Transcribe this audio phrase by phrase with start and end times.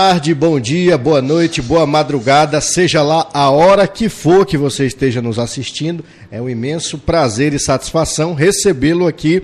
[0.00, 4.86] tarde, bom dia, boa noite, boa madrugada, seja lá a hora que for que você
[4.86, 6.04] esteja nos assistindo.
[6.30, 9.42] É um imenso prazer e satisfação recebê-lo aqui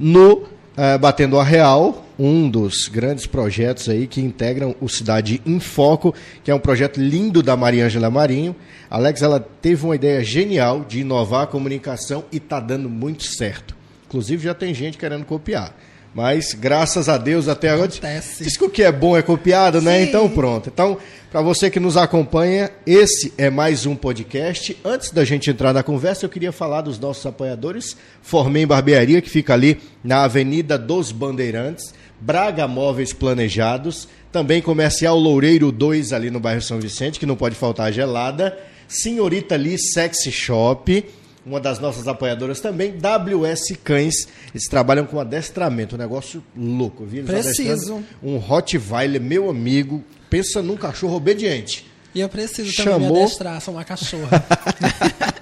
[0.00, 0.42] no
[0.76, 6.12] eh, Batendo a Real, um dos grandes projetos aí que integram o Cidade em Foco,
[6.42, 8.56] que é um projeto lindo da Mariângela Marinho.
[8.90, 13.76] Alex, ela teve uma ideia genial de inovar a comunicação e está dando muito certo.
[14.08, 15.72] Inclusive já tem gente querendo copiar.
[16.14, 17.88] Mas graças a Deus até agora.
[17.88, 19.98] Diz que o que é bom é copiado, né?
[19.98, 20.08] Sim.
[20.08, 20.68] Então pronto.
[20.68, 20.98] Então,
[21.30, 24.76] para você que nos acompanha, esse é mais um podcast.
[24.84, 27.96] Antes da gente entrar na conversa, eu queria falar dos nossos apoiadores.
[28.20, 31.94] Formem Barbearia, que fica ali na Avenida dos Bandeirantes.
[32.20, 34.06] Braga Móveis Planejados.
[34.30, 38.58] Também Comercial Loureiro 2, ali no bairro São Vicente, que não pode faltar a gelada.
[38.86, 41.02] Senhorita Lee Sexy Shop
[41.44, 44.28] uma das nossas apoiadoras também, WS Cães.
[44.54, 47.24] Eles trabalham com adestramento, um negócio louco, viu?
[47.24, 48.02] Eles Preciso.
[48.22, 51.90] Um Rottweiler, meu amigo, pensa num cachorro obediente.
[52.14, 53.14] E eu preciso também Chamou.
[53.14, 54.44] me adestrar, sou uma cachorra.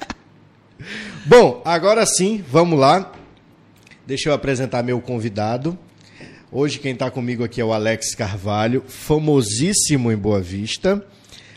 [1.27, 3.13] Bom, agora sim, vamos lá.
[4.07, 5.79] Deixa eu apresentar meu convidado.
[6.51, 11.05] Hoje quem está comigo aqui é o Alex Carvalho, famosíssimo em Boa Vista,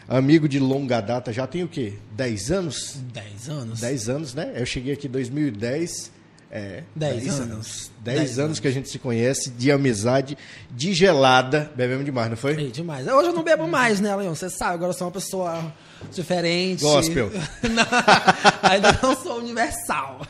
[0.08, 1.94] amigo de longa data, já tem o quê?
[2.12, 2.98] 10 anos?
[3.14, 3.80] 10 anos.
[3.80, 4.54] 10 anos, né?
[4.56, 6.12] Eu cheguei aqui em 2010.
[6.56, 7.92] É, Dez 10 anos.
[8.04, 8.60] 10 Dez anos anos.
[8.60, 10.38] que a gente se conhece, de amizade,
[10.70, 11.72] de gelada.
[11.76, 12.54] Bebemos demais, não foi?
[12.56, 13.08] Ei, demais.
[13.08, 14.36] Hoje eu não bebo mais, né, Leon?
[14.36, 15.74] Você sabe, agora eu sou uma pessoa
[16.12, 16.82] diferente.
[16.84, 17.32] Gospel.
[17.64, 20.28] Não, ainda não sou universal.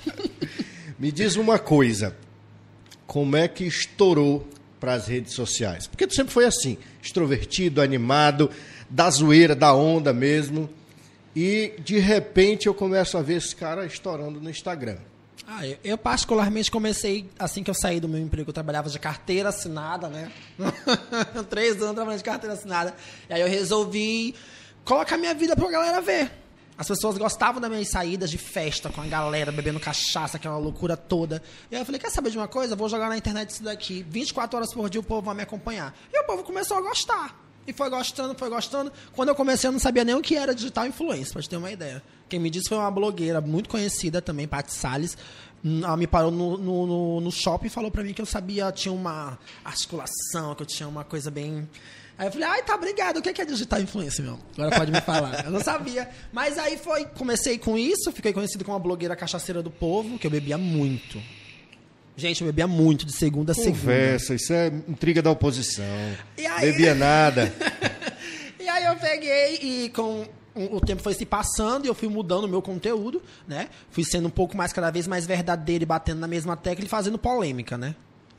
[0.98, 2.16] Me diz uma coisa.
[3.06, 4.48] Como é que estourou
[4.80, 5.88] para as redes sociais?
[5.88, 8.50] Porque tu sempre foi assim, extrovertido, animado,
[8.94, 10.70] da zoeira, da onda mesmo.
[11.36, 14.98] E de repente eu começo a ver esse cara estourando no Instagram.
[15.48, 18.52] Ah, eu, eu particularmente comecei assim que eu saí do meu emprego.
[18.52, 20.32] Eu trabalhava de carteira assinada, né?
[21.50, 22.94] Três anos trabalhando de carteira assinada.
[23.28, 24.36] E aí eu resolvi
[24.86, 26.32] colocar minha vida pra galera ver.
[26.78, 30.96] As pessoas gostavam das minhas saídas de festa com a galera, bebendo cachaça, aquela loucura
[30.96, 31.42] toda.
[31.70, 32.76] E aí eu falei, quer saber de uma coisa?
[32.76, 34.06] Vou jogar na internet isso daqui.
[34.08, 35.96] 24 horas por dia o povo vai me acompanhar.
[36.12, 37.44] E o povo começou a gostar.
[37.66, 38.92] E foi gostando, foi gostando.
[39.14, 41.58] Quando eu comecei, eu não sabia nem o que era digital influencer, pra te ter
[41.58, 42.04] uma ideia.
[42.28, 45.18] Quem me disse foi uma blogueira muito conhecida também, Paty Salles.
[45.64, 48.26] Hum, Ela me parou no, no, no, no shopping e falou pra mim que eu
[48.26, 51.68] sabia, tinha uma articulação, que eu tinha uma coisa bem.
[52.18, 53.18] Aí eu falei, ai, tá, obrigado.
[53.18, 54.38] O que é que é digital influencer, meu?
[54.58, 55.46] Agora pode me falar.
[55.46, 56.10] Eu não sabia.
[56.32, 60.28] Mas aí foi, comecei com isso, fiquei conhecido como uma blogueira cachaceira do povo, que
[60.28, 61.20] eu bebia muito.
[62.16, 63.80] Gente, eu bebia muito, de segunda a segunda.
[63.80, 65.84] Conversa, isso é intriga da oposição.
[66.38, 67.52] E aí- Bebia nada.
[68.60, 70.26] E aí eu peguei e com
[70.56, 73.68] o tempo foi se passando e eu fui mudando o meu conteúdo, né?
[73.92, 76.88] Fui sendo um pouco mais, cada vez mais verdadeiro e batendo na mesma tecla e
[76.88, 77.94] fazendo polêmica, né?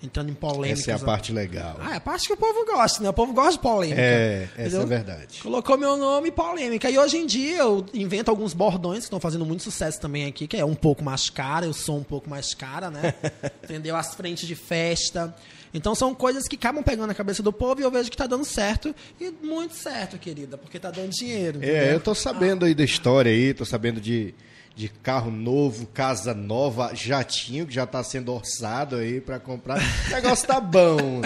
[0.04, 0.80] Entrando em polêmicas.
[0.80, 1.76] Essa é a parte legal.
[1.80, 3.08] Ah, é a parte que o povo gosta, né?
[3.08, 4.00] O povo gosta de polêmica.
[4.00, 4.82] É, essa entendeu?
[4.82, 5.40] é verdade.
[5.42, 6.90] Colocou meu nome polêmica.
[6.90, 10.46] E hoje em dia eu invento alguns bordões que estão fazendo muito sucesso também aqui,
[10.46, 13.14] que é um pouco mais cara, eu sou um pouco mais cara, né?
[13.64, 13.96] Entendeu?
[13.96, 15.34] As frentes de festa.
[15.72, 18.26] Então são coisas que acabam pegando a cabeça do povo e eu vejo que tá
[18.26, 18.94] dando certo.
[19.20, 21.58] E muito certo, querida, porque tá dando dinheiro.
[21.62, 21.92] É, entendeu?
[21.94, 24.34] eu tô sabendo aí da história aí, tô sabendo de,
[24.76, 29.78] de carro novo, casa nova, jatinho que já tá sendo orçado aí para comprar.
[30.08, 31.22] O negócio tá bom.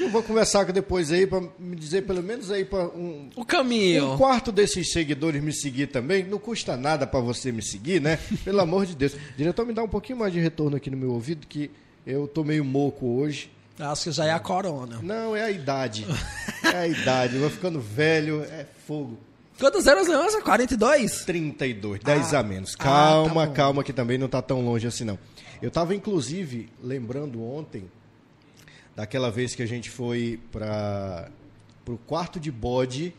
[0.00, 4.12] Eu vou conversar depois aí para me dizer pelo menos aí para um, O caminho.
[4.12, 6.24] um quarto desses seguidores me seguir também.
[6.24, 8.18] Não custa nada para você me seguir, né?
[8.44, 9.16] Pelo amor de Deus.
[9.36, 11.70] Diretor, me dá um pouquinho mais de retorno aqui no meu ouvido que
[12.06, 13.50] eu tô meio moco hoje.
[13.78, 15.00] Acho que já é a corona.
[15.02, 16.06] Não, é a idade.
[16.64, 17.34] É a idade.
[17.34, 19.18] Eu vou ficando velho, é fogo.
[19.58, 20.42] Quantos anos lança?
[20.42, 21.24] 42?
[21.24, 22.74] 32, 10 Ah, a menos.
[22.78, 23.54] ah, Calma, tá bom.
[23.54, 25.18] calma, que também não tá tão longe assim, não.
[25.62, 27.90] Eu tava, inclusive, lembrando ontem
[28.94, 31.30] daquela vez que a gente foi para
[31.88, 33.14] o quarto de bode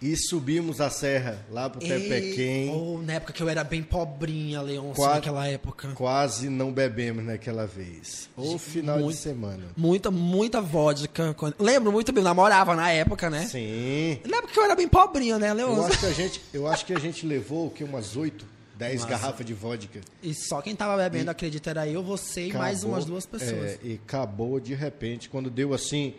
[0.00, 2.70] e subimos a serra lá pro Tepequém.
[2.70, 5.88] Oh, na época que eu era bem pobrinha, Leon, Qua- naquela época.
[5.94, 8.28] Quase não bebemos naquela vez.
[8.36, 9.16] Ou final Muito.
[9.16, 9.64] de semana.
[9.76, 11.34] Muita, muita vodka.
[11.58, 13.46] Lembro muito bem, eu namorava na época, né?
[13.46, 14.20] Sim.
[14.28, 15.82] Na época que eu era bem pobrinha, né, Eu Leon?
[15.86, 18.46] acho que a gente, eu acho que a gente levou o que umas 8,
[18.76, 19.08] 10 Nossa.
[19.08, 20.00] garrafas de vodka.
[20.22, 23.72] E só quem tava bebendo, acredita, era eu, você e mais umas duas pessoas.
[23.72, 26.14] é, e acabou de repente, quando deu assim,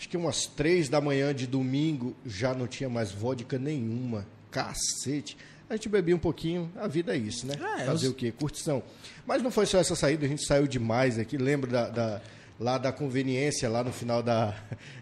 [0.00, 4.26] acho que umas três da manhã de domingo, já não tinha mais vodka nenhuma.
[4.50, 5.36] Cacete.
[5.68, 7.54] A gente bebia um pouquinho, a vida é isso, né?
[7.78, 8.32] É, Fazer os- o quê?
[8.32, 8.82] Curtição.
[9.26, 11.36] Mas não foi só essa saída, a gente saiu demais aqui.
[11.36, 12.20] Lembro da, da-
[12.58, 14.54] lá da conveniência, lá no final da,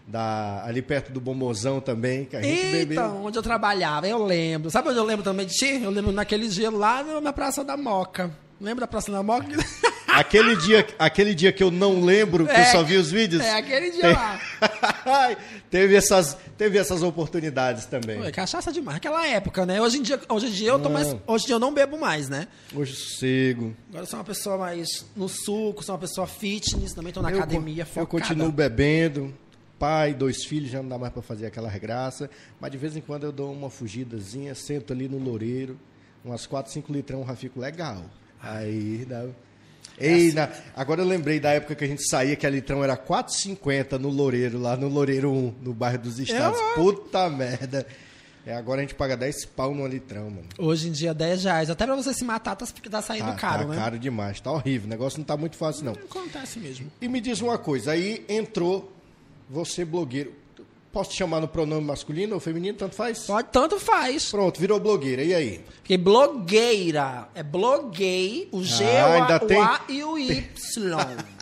[0.05, 0.63] da.
[0.65, 2.93] ali perto do Bombozão também, que a gente bebeu.
[3.01, 4.69] Então, onde eu trabalhava, eu lembro.
[4.69, 5.81] Sabe onde eu lembro também de ti?
[5.81, 8.29] Eu lembro naquele dia lá na Praça da Moca.
[8.61, 9.47] Lembra da Praça da Moca?
[10.19, 13.41] Aquele dia, aquele dia que eu não lembro, que eu só vi os vídeos.
[13.41, 14.39] É, aquele dia Tem- lá.
[15.69, 18.21] teve, essas, teve essas oportunidades também.
[18.21, 18.97] Pô, cachaça demais.
[18.97, 19.81] Aquela época, né?
[19.81, 20.91] Hoje em dia, hoje em dia eu tô Não.
[20.91, 21.15] mais.
[21.25, 22.47] Hoje em dia eu não bebo mais, né?
[22.75, 23.75] Hoje sossego.
[23.89, 27.29] Agora eu sou uma pessoa mais no suco, sou uma pessoa fitness, também tô na
[27.31, 28.07] Eu co- academia Eu focada.
[28.07, 29.33] continuo bebendo.
[29.77, 32.29] Pai, dois filhos, já não dá mais pra fazer aquela regraça.
[32.59, 35.79] Mas de vez em quando eu dou uma fugidazinha, sento ali no loureiro,
[36.25, 38.03] umas 4, 5 litrão, já fico legal.
[38.41, 39.25] Aí dá.
[39.99, 42.95] Ei, na- agora eu lembrei da época que a gente saía, que a litrão era
[42.95, 46.59] 4,50 no Loureiro, lá no Loureiro 1, no bairro dos Estados.
[46.59, 47.85] Eu- Puta merda.
[48.45, 50.47] É, agora a gente paga 10 pau no litrão, mano.
[50.57, 51.69] Hoje em dia, 10 reais.
[51.69, 53.75] Até pra você se matar, tá, tá saindo Tá, caro, tá né?
[53.75, 54.87] caro demais, tá horrível.
[54.87, 55.91] O negócio não tá muito fácil, não.
[55.93, 56.89] Acontece mesmo.
[57.01, 58.91] E me diz uma coisa, aí entrou
[59.49, 60.33] você blogueiro.
[60.91, 63.19] Posso te chamar no pronome masculino ou feminino, tanto faz?
[63.27, 64.31] Pode, tanto faz.
[64.31, 65.23] Pronto, virou blogueira.
[65.23, 65.63] E aí?
[65.81, 70.47] Porque blogueira é bloguei, o G, Ah, o, a, tem- o A e o Y.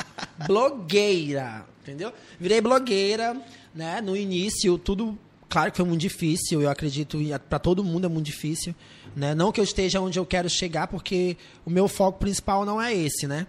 [0.47, 2.11] blogueira, entendeu?
[2.39, 3.41] Virei blogueira,
[3.73, 4.01] né?
[4.01, 5.17] No início, tudo,
[5.49, 7.17] claro que foi muito difícil, eu acredito,
[7.49, 8.75] pra todo mundo é muito difícil,
[9.15, 9.33] né?
[9.33, 12.93] Não que eu esteja onde eu quero chegar, porque o meu foco principal não é
[12.93, 13.47] esse, né?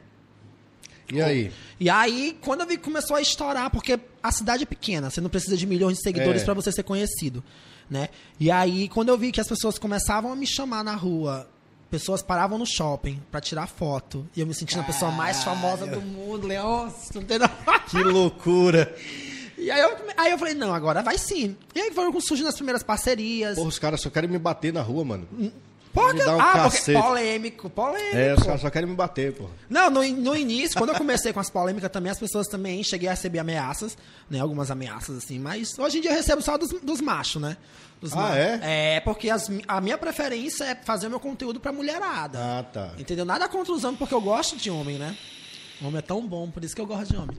[1.12, 1.52] E aí?
[1.80, 5.20] E aí, quando eu vi que começou a estourar, porque a cidade é pequena, você
[5.20, 6.44] não precisa de milhões de seguidores É.
[6.44, 7.42] pra você ser conhecido,
[7.88, 8.08] né?
[8.38, 11.48] E aí, quando eu vi que as pessoas começavam a me chamar na rua,
[11.90, 15.86] pessoas paravam no shopping pra tirar foto, e eu me sentindo a pessoa mais famosa
[15.86, 17.48] do mundo, Leon, não tem não.
[17.88, 18.94] Que loucura!
[19.56, 21.56] E aí eu, aí eu falei, não, agora vai sim.
[21.74, 23.56] E aí foram surgindo as primeiras parcerias.
[23.56, 25.26] Porra, os caras só querem me bater na rua, mano.
[26.12, 27.00] Me dá um ah, porque cacete.
[27.02, 28.16] polêmico, polêmico.
[28.16, 29.50] É, os caras só querem me bater, porra.
[29.68, 33.08] Não, no, no início, quando eu comecei com as polêmicas também, as pessoas também cheguei
[33.08, 33.96] a receber ameaças,
[34.30, 34.40] né?
[34.40, 37.56] Algumas ameaças, assim, mas hoje em dia eu recebo só dos, dos machos, né?
[38.00, 38.36] Dos Ah, machos.
[38.36, 38.60] é?
[38.96, 42.38] É, porque as a minha preferência é fazer o meu conteúdo pra mulherada.
[42.38, 42.90] Ah, tá.
[42.98, 43.24] Entendeu?
[43.24, 45.16] Nada contra os homens, porque eu gosto de homem, né?
[45.80, 47.36] Homem é tão bom, por isso que eu gosto de homem.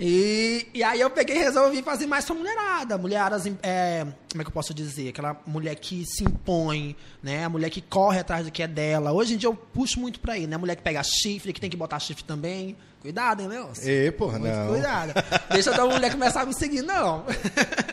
[0.00, 2.98] E, e aí eu peguei e resolvi fazer mais pra mulherada.
[2.98, 5.10] Mulheradas, é, como é que eu posso dizer?
[5.10, 7.44] Aquela mulher que se impõe, né?
[7.44, 9.12] A mulher que corre atrás do que é dela.
[9.12, 10.56] Hoje em dia eu puxo muito pra aí, né?
[10.56, 12.76] A mulher que pega chifre, que tem que botar chifre também.
[13.00, 13.88] Cuidado, hein, Leôncio?
[13.88, 14.68] Ê, porra, Muito não.
[14.68, 15.12] cuidado.
[15.52, 17.24] Deixa a mulher começar a me seguir, não.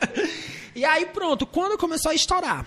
[0.76, 2.66] e aí, pronto, quando começou a estourar.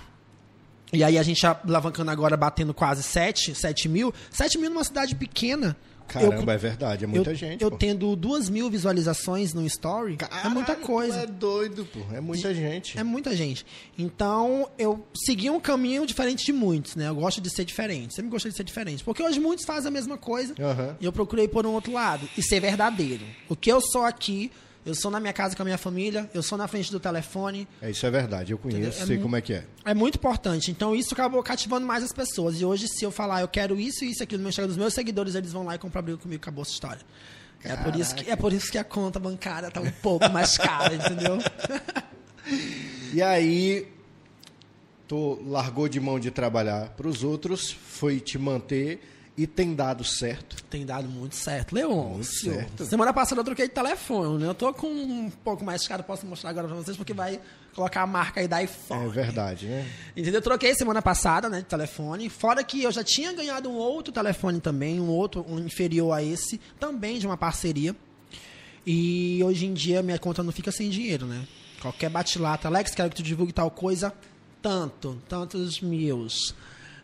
[0.92, 4.14] E aí a gente alavancando agora, batendo quase 7, 7 mil.
[4.30, 5.76] 7 mil numa cidade pequena.
[6.08, 7.62] Caramba, é verdade, é muita eu, gente.
[7.62, 7.76] Eu pô.
[7.76, 11.20] tendo duas mil visualizações no story, é muita Caralho, coisa.
[11.20, 12.00] É doido, pô.
[12.14, 12.98] É muita gente.
[12.98, 13.64] É muita gente.
[13.96, 17.08] Então, eu segui um caminho diferente de muitos, né?
[17.08, 18.14] Eu gosto de ser diferente.
[18.14, 19.04] Sempre gostei de ser diferente.
[19.04, 20.54] Porque hoje muitos fazem a mesma coisa.
[20.58, 20.96] Aham.
[21.00, 22.28] E eu procurei por um outro lado.
[22.36, 23.24] E ser verdadeiro.
[23.48, 24.50] O que eu sou aqui,
[24.86, 27.68] eu sou na minha casa com a minha família, eu sou na frente do telefone.
[27.82, 29.02] É, isso é verdade, eu conheço?
[29.02, 29.64] É sei como é que é.
[29.84, 30.70] É muito importante.
[30.70, 32.60] Então, isso acabou cativando mais as pessoas.
[32.60, 34.76] E hoje, se eu falar, eu quero isso e isso aqui no meu Instagram dos
[34.76, 37.02] meus seguidores, eles vão lá e comprar briga comigo, acabou essa história.
[37.64, 40.56] É por, isso que, é por isso que a conta bancária tá um pouco mais
[40.56, 41.38] cara, entendeu?
[43.12, 43.88] E aí,
[45.06, 49.00] tu largou de mão de trabalhar para os outros, foi te manter
[49.38, 50.60] e tem dado certo.
[50.64, 51.72] Tem dado muito certo.
[51.72, 52.84] Leon, Muito certo.
[52.84, 54.48] semana passada eu troquei de telefone, né?
[54.48, 57.40] Eu tô com um pouco mais caro, posso mostrar agora pra vocês, porque vai
[57.72, 59.06] colocar a marca aí da iPhone.
[59.06, 59.88] É verdade, né?
[60.16, 60.40] Entendeu?
[60.40, 62.28] Eu troquei semana passada, né, de telefone.
[62.28, 66.20] Fora que eu já tinha ganhado um outro telefone também, um outro, um inferior a
[66.20, 67.94] esse, também de uma parceria.
[68.84, 71.46] E hoje em dia minha conta não fica sem dinheiro, né?
[71.80, 74.12] Qualquer bate-lata, Alex, quero que tu divulgue tal coisa,
[74.60, 76.56] tanto, tantos mils.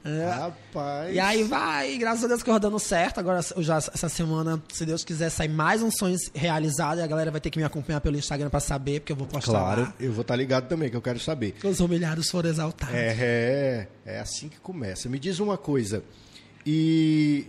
[0.05, 1.15] É, Rapaz.
[1.15, 3.19] e aí vai, graças a Deus que eu dando certo.
[3.21, 6.99] Agora, eu já, essa semana, se Deus quiser, sair mais um sonho realizado.
[6.99, 9.27] E a galera vai ter que me acompanhar pelo Instagram pra saber, porque eu vou
[9.27, 9.95] postar Claro, lá.
[9.99, 11.55] eu vou estar ligado também, que eu quero saber.
[11.65, 12.95] Os humilhados foram exaltados.
[12.95, 13.17] É,
[14.05, 15.09] é, é assim que começa.
[15.09, 16.05] Me diz uma coisa.
[16.67, 17.47] E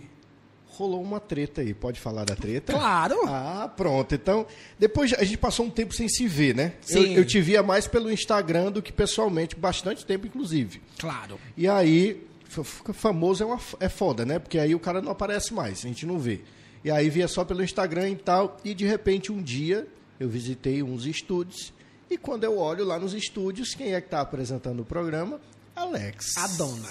[0.68, 2.72] rolou uma treta aí, pode falar da treta?
[2.72, 3.16] Claro.
[3.26, 4.14] Ah, pronto.
[4.14, 4.46] Então,
[4.78, 6.72] depois a gente passou um tempo sem se ver, né?
[6.88, 7.14] Eu, Sim.
[7.14, 10.82] eu te via mais pelo Instagram do que pessoalmente, bastante tempo, inclusive.
[10.98, 11.38] Claro.
[11.56, 12.26] E aí,
[12.64, 14.38] famoso é, uma, é foda, né?
[14.38, 16.42] Porque aí o cara não aparece mais, a gente não vê.
[16.84, 18.56] E aí via só pelo Instagram e tal.
[18.64, 19.86] E de repente um dia
[20.18, 21.72] eu visitei uns estúdios.
[22.08, 25.40] E quando eu olho lá nos estúdios, quem é que tá apresentando o programa?
[25.74, 26.36] Alex.
[26.38, 26.88] A dona.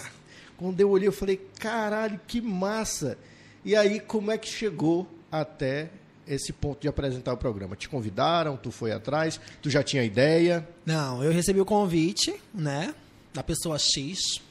[0.58, 3.18] Quando eu olhei, eu falei, caralho, que massa!
[3.64, 5.90] E aí, como é que chegou até
[6.28, 7.76] esse ponto de apresentar o programa?
[7.76, 10.68] Te convidaram, tu foi atrás, tu já tinha ideia?
[10.86, 12.94] Não, eu recebi o convite, né,
[13.34, 14.42] da pessoa X,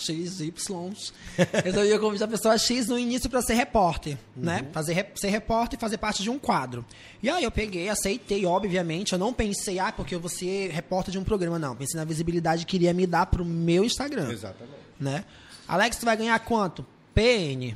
[0.00, 0.52] XY.
[1.64, 4.66] Recebi o convite da pessoa X no início para ser repórter, né?
[4.72, 6.84] Fazer, re- ser repórter e fazer parte de um quadro.
[7.22, 9.12] E aí eu peguei, aceitei, obviamente.
[9.12, 11.74] Eu não pensei, ah, porque eu vou ser repórter de um programa, não.
[11.76, 14.74] Pensei na visibilidade que iria me dar pro meu Instagram, Exatamente.
[14.98, 15.24] né?
[15.66, 16.84] Alex, tu vai ganhar quanto?
[17.14, 17.74] PN.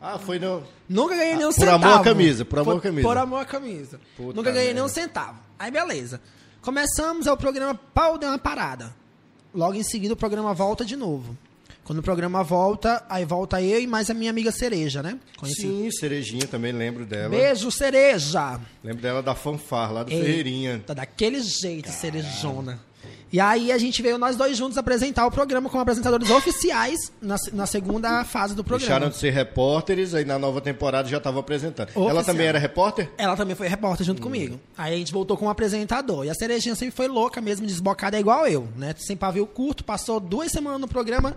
[0.00, 0.62] Ah, foi no.
[0.88, 1.84] Nunca ganhei nenhum por centavo.
[1.84, 3.08] amor à camisa, por amor à Por- camisa.
[3.08, 4.00] Por amor à camisa.
[4.16, 4.80] Puta Nunca ganhei merda.
[4.80, 5.38] nenhum centavo.
[5.58, 6.20] Aí, beleza.
[6.60, 8.94] Começamos, aí o programa, pau, deu uma parada.
[9.54, 11.36] Logo em seguida, o programa volta de novo.
[11.86, 15.20] Quando o programa volta, aí volta eu e mais a minha amiga Cereja, né?
[15.36, 15.62] Conheci.
[15.62, 17.28] Sim, Cerejinha também, lembro dela.
[17.28, 18.58] Beijo, Cereja!
[18.82, 20.82] Lembro dela da fanfar lá do Ei, Ferreirinha.
[20.84, 22.80] Tá daquele jeito, Cerejona.
[23.32, 27.36] E aí a gente veio nós dois juntos apresentar o programa como apresentadores oficiais na,
[27.52, 28.88] na segunda fase do programa.
[28.88, 31.90] Deixaram de ser repórteres, aí na nova temporada já estavam apresentando.
[31.94, 32.24] Ela Oficial.
[32.24, 33.10] também era repórter?
[33.16, 34.58] Ela também foi repórter junto comigo.
[34.76, 36.24] Aí a gente voltou com um apresentador.
[36.24, 38.92] E a Cerejinha sempre foi louca mesmo, desbocada, igual eu, né?
[38.98, 41.36] Sem pavio curto, passou duas semanas no programa,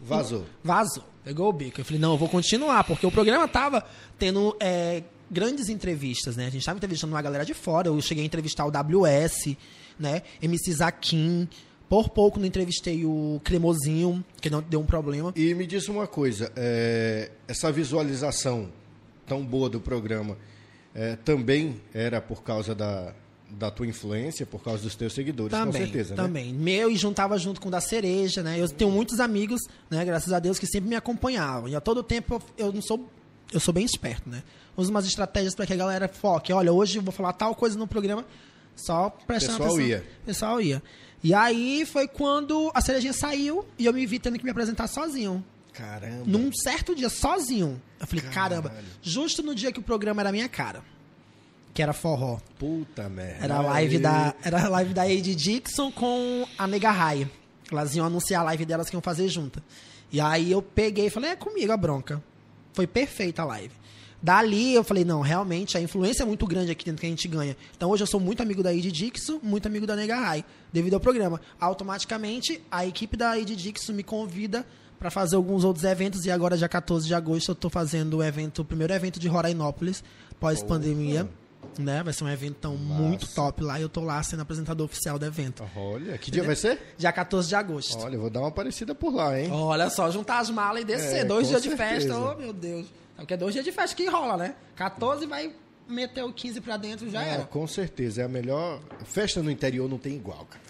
[0.00, 0.46] Vazou.
[0.62, 1.04] vazou.
[1.24, 1.80] Pegou o bico.
[1.80, 3.84] Eu falei, não, eu vou continuar, porque o programa tava
[4.18, 6.46] tendo é, grandes entrevistas, né?
[6.46, 7.88] A gente tava entrevistando uma galera de fora.
[7.88, 9.56] Eu cheguei a entrevistar o WS,
[9.98, 10.22] né?
[10.40, 11.48] MC Zaquim.
[11.88, 15.32] Por pouco não entrevistei o Cremosinho, que não deu um problema.
[15.34, 18.70] E me diz uma coisa, é, essa visualização
[19.26, 20.36] tão boa do programa
[20.94, 23.14] é, também era por causa da,
[23.50, 26.22] da tua influência, por causa dos teus seguidores, Também, com certeza, né?
[26.22, 26.52] também.
[26.52, 28.60] Meu e juntava junto com o da cereja, né?
[28.60, 30.04] Eu tenho muitos amigos, né?
[30.04, 31.68] Graças a Deus que sempre me acompanhavam.
[31.68, 33.08] E a todo tempo eu, não sou,
[33.52, 34.42] eu sou bem esperto, né?
[34.76, 36.52] Uso umas estratégias para que a galera foque.
[36.52, 38.24] Olha, hoje eu vou falar tal coisa no programa,
[38.76, 39.88] só prestando Pessoal atenção.
[39.88, 40.06] ia.
[40.24, 40.82] Pessoal ia.
[41.24, 44.86] E aí foi quando a cerejinha saiu e eu me vi tendo que me apresentar
[44.86, 45.44] sozinho.
[45.72, 46.24] Caramba.
[46.26, 47.80] Num certo dia, sozinho.
[48.00, 50.82] Eu falei, caramba, justo no dia que o programa era minha cara.
[51.78, 52.40] Que era forró.
[52.58, 53.44] Puta merda.
[53.44, 57.30] Era a live da, era a live da Ade Dixon com a Nega Rai.
[57.70, 59.62] Elas iam anunciar a live delas que iam fazer junta.
[60.10, 62.20] E aí eu peguei e falei, é comigo a bronca.
[62.72, 63.72] Foi perfeita a live.
[64.20, 67.28] Dali eu falei, não, realmente a influência é muito grande aqui dentro que a gente
[67.28, 67.56] ganha.
[67.76, 70.94] Então hoje eu sou muito amigo da Ade Dixon, muito amigo da Nega Rai, devido
[70.94, 71.40] ao programa.
[71.60, 74.66] Automaticamente a equipe da Ade Dixon me convida
[74.98, 78.24] para fazer alguns outros eventos e agora dia 14 de agosto eu tô fazendo o
[78.24, 80.02] evento, o primeiro evento de Rorainópolis,
[80.40, 81.28] pós-pandemia.
[81.78, 82.02] Né?
[82.02, 85.24] Vai ser um evento muito top lá e eu tô lá sendo apresentador oficial do
[85.26, 85.68] evento.
[85.76, 86.94] Olha, que dia vai ser?
[86.96, 87.98] Dia 14 de agosto.
[87.98, 89.50] Olha, eu vou dar uma parecida por lá, hein?
[89.52, 91.18] Olha só, juntar as malas e descer.
[91.18, 91.90] É, dois dias de certeza.
[92.08, 92.86] festa, oh meu Deus.
[93.16, 94.54] Porque é dois dias de festa que rola, né?
[94.76, 95.52] 14 vai
[95.88, 97.44] meter o 15 pra dentro, já Ah, era.
[97.44, 98.22] com certeza.
[98.22, 98.80] É a melhor.
[99.04, 100.62] Festa no interior não tem igual, cara.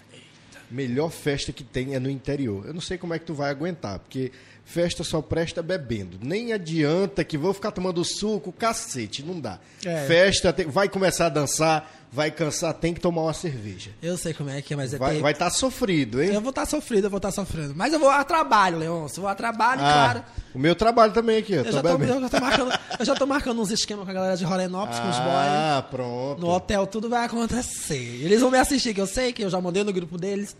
[0.71, 2.67] Melhor festa que tem é no interior.
[2.67, 4.31] Eu não sei como é que tu vai aguentar, porque
[4.69, 6.19] festa só presta bebendo.
[6.21, 9.57] Nem adianta que vou ficar tomando suco, cacete, não dá.
[9.83, 10.05] É.
[10.05, 13.89] Festa tem- vai começar a dançar, vai cansar, tem que tomar uma cerveja.
[14.01, 16.33] Eu sei como é que é, mas é Vai ter- estar sofrido, hein?
[16.35, 17.73] Eu vou estar sofrido, eu vou estar sofrendo.
[17.75, 19.17] Mas eu vou a trabalho, Leôncio.
[19.17, 20.23] Eu vou a trabalho, Ah, claro.
[20.53, 23.15] o meu trabalho também aqui, eu, Eu já, tô, eu, já tô marcando, eu já
[23.15, 25.27] tô marcando uns esquemas com a galera de Rorenópolis, com os boys.
[25.27, 26.39] Ah, pronto.
[26.41, 27.95] No hotel tudo vai acontecer.
[28.23, 30.55] Eles vão me assistir, que eu sei, que eu já mandei no grupo deles.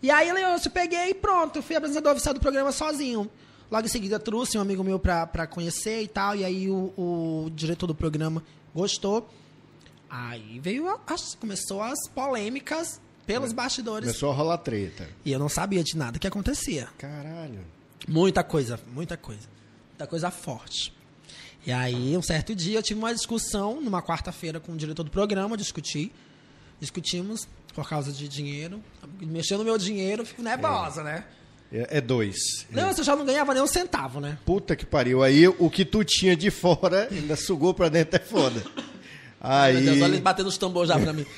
[0.00, 1.60] E aí, Leôncio, peguei e pronto.
[1.60, 3.28] Fui apresentador oficial do programa sozinho.
[3.70, 6.34] Logo em seguida, trouxe um amigo meu pra, pra conhecer e tal.
[6.34, 8.42] E aí, o, o diretor do programa
[8.74, 9.28] gostou.
[10.08, 14.06] Aí veio a- as, começou as polêmicas pelos bastidores.
[14.08, 15.08] Começou a rolar treta.
[15.24, 16.88] E eu não sabia de nada que acontecia.
[16.96, 17.60] Caralho.
[18.08, 19.42] Muita coisa, muita coisa.
[19.90, 20.94] Muita coisa forte.
[21.66, 25.10] E aí, um certo dia, eu tive uma discussão numa quarta-feira com o diretor do
[25.10, 26.10] programa, discuti.
[26.80, 28.82] Discutimos por causa de dinheiro.
[29.20, 31.24] Mexendo no meu dinheiro, fico nervosa, né?
[31.72, 32.66] É, é dois.
[32.70, 34.38] Não, você já não ganhava nem um centavo, né?
[34.44, 35.22] Puta que pariu.
[35.22, 38.62] Aí o que tu tinha de fora ainda sugou pra dentro é foda.
[39.40, 39.74] Aí.
[39.74, 41.24] Meu Deus, olha ele batendo os tambores já pra mim.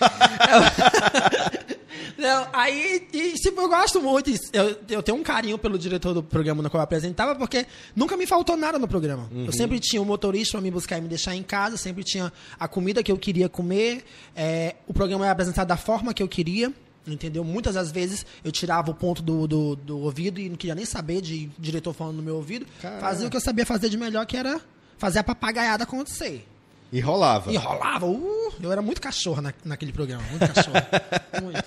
[2.16, 4.30] Não, aí, e, tipo, eu gosto muito.
[4.52, 8.14] Eu, eu tenho um carinho pelo diretor do programa no qual eu apresentava, porque nunca
[8.14, 9.28] me faltou nada no programa.
[9.34, 12.30] Eu sempre tinha um motorista pra me buscar e me deixar em casa, sempre tinha
[12.58, 14.04] a comida que eu queria comer.
[14.36, 16.70] é, o programa era apresentado da forma que eu queria.
[17.12, 17.44] Entendeu?
[17.44, 20.84] Muitas das vezes eu tirava o ponto do, do, do ouvido e não queria nem
[20.84, 22.66] saber de diretor falando no meu ouvido.
[22.80, 23.00] Caralho.
[23.00, 24.60] Fazia o que eu sabia fazer de melhor, que era
[24.98, 26.46] fazer a papagaiada acontecer.
[26.92, 27.52] E rolava.
[27.52, 28.06] E rolava.
[28.06, 30.22] Uh, eu era muito cachorro na, naquele programa.
[30.30, 30.76] Muito cachorro.
[31.42, 31.64] muito.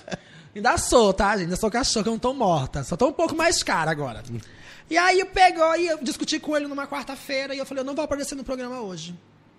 [0.54, 1.44] Ainda sou, tá, gente?
[1.44, 2.84] Ainda sou cachorro, que eu não tô morta.
[2.84, 4.22] Só tô um pouco mais cara agora.
[4.88, 7.86] E aí eu pegou e eu discuti com ele numa quarta-feira e eu falei, eu
[7.86, 9.14] não vou aparecer no programa hoje.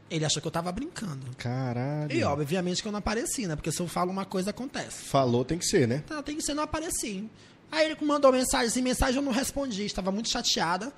[0.09, 1.25] Ele achou que eu tava brincando.
[1.37, 2.11] Caralho.
[2.11, 3.55] E obviamente que eu não apareci, né?
[3.55, 5.05] Porque se eu falo uma coisa, acontece.
[5.05, 6.03] Falou, tem que ser, né?
[6.05, 7.27] Então, tem que ser, não apareci.
[7.71, 10.93] Aí ele mandou mensagem, assim, mensagem eu não respondi, estava muito chateada.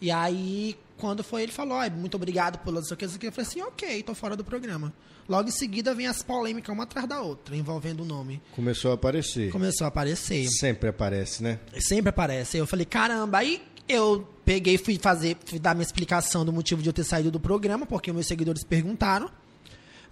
[0.00, 3.04] E aí, quando foi, ele falou, muito obrigado pelo não sei o que.
[3.04, 4.92] Eu falei assim, ok, tô fora do programa.
[5.28, 8.42] Logo em seguida vem as polêmicas uma atrás da outra, envolvendo o nome.
[8.54, 9.50] Começou a aparecer.
[9.50, 10.48] Começou a aparecer.
[10.48, 11.60] Sempre aparece, né?
[11.78, 12.58] Sempre aparece.
[12.58, 13.62] Eu falei, caramba, aí
[13.92, 17.38] eu peguei, fui fazer, fui dar minha explicação do motivo de eu ter saído do
[17.40, 19.30] programa, porque meus seguidores perguntaram,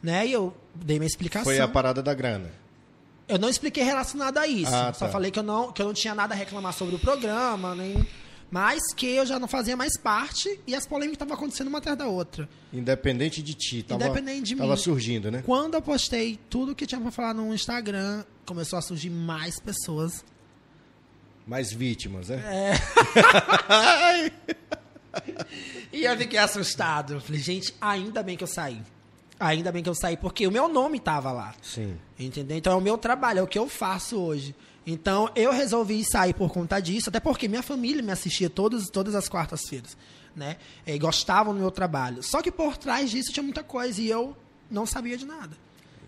[0.02, 0.26] né?
[0.26, 1.44] E eu dei minha explicação.
[1.44, 2.50] Foi a parada da grana.
[3.28, 4.74] Eu não expliquei relacionado a isso.
[4.74, 5.12] Ah, Só tá.
[5.12, 8.04] falei que eu, não, que eu não tinha nada a reclamar sobre o programa, nem.
[8.50, 11.96] Mas que eu já não fazia mais parte e as polêmicas estavam acontecendo uma atrás
[11.96, 12.48] da outra.
[12.72, 13.84] Independente de ti.
[13.84, 14.76] Tava, Independente de tava mim.
[14.76, 15.42] surgindo, né?
[15.46, 20.24] Quando eu postei tudo que tinha pra falar no Instagram, começou a surgir mais pessoas.
[21.50, 22.40] Mais vítimas, né?
[25.92, 27.14] E eu fiquei assustado.
[27.14, 28.80] Eu falei, gente, ainda bem que eu saí.
[29.40, 31.52] Ainda bem que eu saí, porque o meu nome tava lá.
[31.60, 31.98] Sim.
[32.16, 32.56] Entendeu?
[32.56, 34.54] Então é o meu trabalho, é o que eu faço hoje.
[34.86, 39.16] Então eu resolvi sair por conta disso, até porque minha família me assistia todas, todas
[39.16, 39.96] as quartas-feiras,
[40.36, 40.56] né?
[40.86, 42.22] E gostavam do meu trabalho.
[42.22, 44.36] Só que por trás disso tinha muita coisa e eu
[44.70, 45.56] não sabia de nada.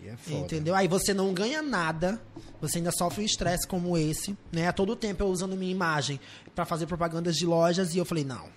[0.07, 0.37] É foda.
[0.37, 0.75] Entendeu?
[0.75, 2.21] Aí você não ganha nada,
[2.61, 4.67] você ainda sofre um estresse como esse, né?
[4.67, 6.19] A todo tempo eu usando minha imagem
[6.53, 8.47] pra fazer propagandas de lojas e eu falei, não.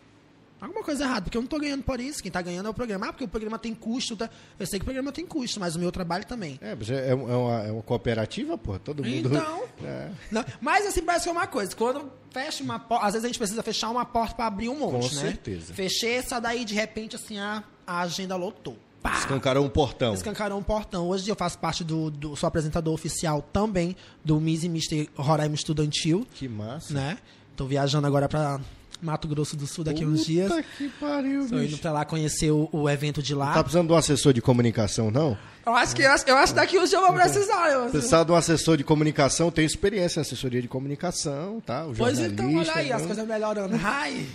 [0.59, 2.23] Alguma coisa errada, porque eu não tô ganhando por isso.
[2.23, 3.07] Quem tá ganhando é o programa.
[3.09, 4.17] Ah, porque o programa tem custo.
[4.17, 4.31] Tá?
[4.59, 6.59] Eu sei que o programa tem custo, mas o meu trabalho também.
[6.63, 8.79] É, mas é, é uma, é uma cooperativa, pô.
[8.79, 9.29] Todo mundo.
[9.29, 9.67] Então.
[9.85, 10.11] É.
[10.31, 11.77] Não, mas assim, parece que é uma coisa.
[11.77, 14.79] Quando fecha uma porta, às vezes a gente precisa fechar uma porta pra abrir um
[14.79, 15.21] monte, Com né?
[15.21, 15.75] certeza.
[15.75, 18.79] Fechei essa daí, de repente, assim, a, a agenda lotou.
[19.07, 19.19] Pá!
[19.19, 20.15] Escancarou um portão.
[20.15, 21.09] Escancarou um portão.
[21.09, 22.35] Hoje eu faço parte do, do.
[22.35, 23.95] Sou apresentador oficial também
[24.25, 26.93] do Miss e Mister Roraima Estudantil, Que massa.
[26.93, 27.19] né?
[27.55, 28.61] Tô viajando agora pra
[29.03, 30.49] Mato Grosso do Sul daqui a uns dias.
[30.51, 33.53] Puta que pariu, Tô indo pra lá conhecer o, o evento de lá.
[33.55, 35.37] Tá precisando de um assessor de comunicação, não?
[35.65, 37.71] Eu acho que eu acho, eu acho que daqui uns dias eu vou precisar.
[37.71, 41.85] Eu, Precisar de um assessor de comunicação, tem experiência em assessoria de comunicação, tá?
[41.87, 43.07] O Pois então, olha aí, as né?
[43.09, 43.75] coisas melhorando.
[43.83, 44.27] Ai,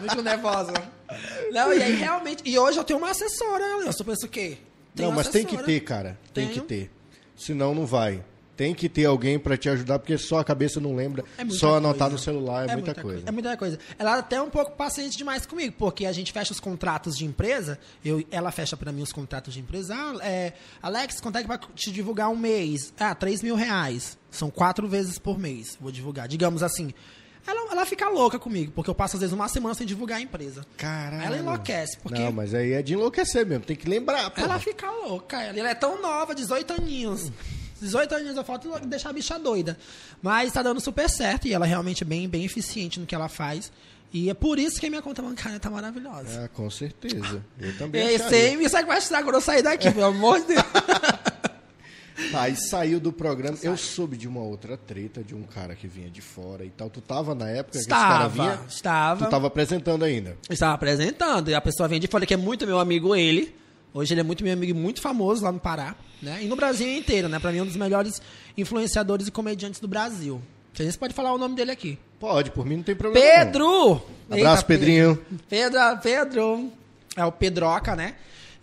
[0.00, 0.72] muito nervosa.
[1.52, 2.42] Não, e aí realmente.
[2.44, 3.92] E hoje eu tenho uma assessora, né, Leandro?
[3.92, 4.58] Você pensa o quê?
[4.94, 5.66] Tenho Não, mas tem que assessora.
[5.66, 6.18] ter, cara.
[6.34, 6.60] Tem Tenho.
[6.60, 6.90] que ter.
[7.36, 8.22] Senão não vai.
[8.56, 11.24] Tem que ter alguém pra te ajudar, porque só a cabeça não lembra.
[11.36, 12.12] É muita só anotar coisa.
[12.12, 13.22] no celular é, muita, coisa.
[13.26, 13.78] É muita coisa.
[13.98, 17.24] Ela é até um pouco paciente demais comigo, porque a gente fecha os contratos de
[17.24, 19.94] empresa, eu, ela fecha pra mim os contratos de empresa.
[19.94, 22.92] Ah, é, Alex, quanto é que vai te divulgar um mês?
[22.98, 24.16] Ah, 3 mil reais.
[24.30, 25.76] São quatro vezes por mês.
[25.80, 26.28] Vou divulgar.
[26.28, 26.92] Digamos assim.
[27.46, 30.20] Ela, ela fica louca comigo, porque eu passo às vezes uma semana sem divulgar a
[30.20, 30.64] empresa.
[30.78, 31.24] Caralho.
[31.24, 33.64] Ela enlouquece, porque Não, mas aí é de enlouquecer mesmo.
[33.64, 34.40] Tem que lembrar, pô.
[34.40, 37.30] Ela fica louca, ela, ela é tão nova, 18 aninhos.
[37.80, 39.76] 18 aninhos, eu falta deixar a bicha doida.
[40.22, 43.28] Mas tá dando super certo e ela realmente é bem, bem eficiente no que ela
[43.28, 43.70] faz.
[44.12, 46.44] E é por isso que a minha conta bancária tá maravilhosa.
[46.44, 47.44] Ah, com certeza.
[47.58, 50.40] Eu também Ei, sem me sabe que vai estragar quando eu sair daqui, pelo amor
[50.40, 50.62] de Deus.
[52.30, 53.58] Tá, aí saiu do programa.
[53.60, 56.88] Eu soube de uma outra treta de um cara que vinha de fora e tal.
[56.88, 58.60] Tu tava na época que esse cara Estava, vinha?
[58.68, 59.26] estava.
[59.26, 60.38] Tu tava apresentando ainda.
[60.48, 63.52] Eu estava apresentando e a pessoa vem de fora que é muito meu amigo ele.
[63.94, 66.40] Hoje ele é muito meu amigo e muito famoso lá no Pará, né?
[66.42, 67.38] E no Brasil inteiro, né?
[67.38, 68.20] Pra mim é um dos melhores
[68.58, 70.42] influenciadores e comediantes do Brasil.
[70.74, 71.96] Você pode falar o nome dele aqui.
[72.18, 73.24] Pode, por mim não tem problema.
[73.24, 73.44] não.
[73.44, 73.92] Pedro!
[74.28, 75.24] Abraço, Eita, Pedrinho.
[75.48, 76.72] Pedro, Pedro.
[77.16, 78.16] É o Pedroca, né?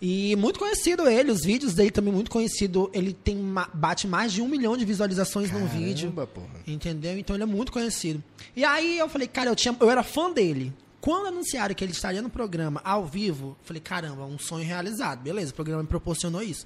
[0.04, 2.90] E muito conhecido ele, os vídeos dele também muito conhecido.
[2.92, 3.38] Ele tem
[3.72, 6.10] bate mais de um milhão de visualizações num Caramba, vídeo.
[6.10, 6.48] porra.
[6.66, 7.16] Entendeu?
[7.16, 8.22] Então ele é muito conhecido.
[8.54, 10.72] E aí eu falei, cara, eu, tinha, eu era fã dele.
[11.02, 15.20] Quando anunciaram que ele estaria no programa ao vivo, falei, caramba, um sonho realizado.
[15.20, 16.64] Beleza, o programa me proporcionou isso.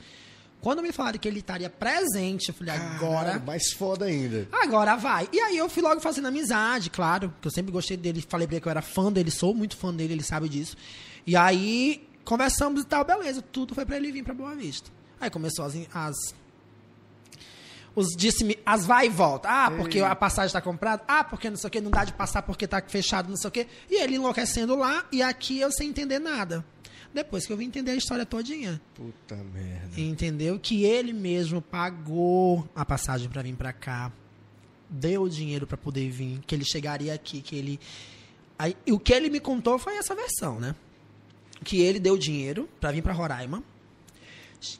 [0.60, 3.24] Quando me falaram que ele estaria presente, eu falei, agora.
[3.30, 4.46] Caralho, mais foda ainda.
[4.52, 5.26] Agora vai.
[5.32, 8.56] E aí eu fui logo fazendo amizade, claro, que eu sempre gostei dele, falei pra
[8.56, 10.76] ele que eu era fã dele, sou muito fã dele, ele sabe disso.
[11.26, 14.90] E aí conversamos e tal, beleza, tudo foi pra ele vir pra Boa Vista.
[15.18, 16.14] Aí começou as as
[17.96, 19.48] os disse-me, as vai e volta.
[19.48, 21.02] Ah, porque a passagem tá comprada.
[21.08, 23.48] Ah, porque não sei o que, não dá de passar porque tá fechado, não sei
[23.48, 23.66] o que.
[23.90, 26.64] E ele enlouquecendo lá e aqui eu sem entender nada.
[27.12, 28.80] Depois que eu vim entender a história todinha.
[28.94, 29.98] Puta merda.
[29.98, 30.58] Entendeu?
[30.60, 34.12] Que ele mesmo pagou a passagem pra vir pra cá.
[34.88, 37.80] Deu o dinheiro pra poder vir, que ele chegaria aqui, que ele
[38.58, 40.74] Aí, e o que ele me contou foi essa versão, né?
[41.64, 43.62] Que ele deu dinheiro pra vir pra Roraima,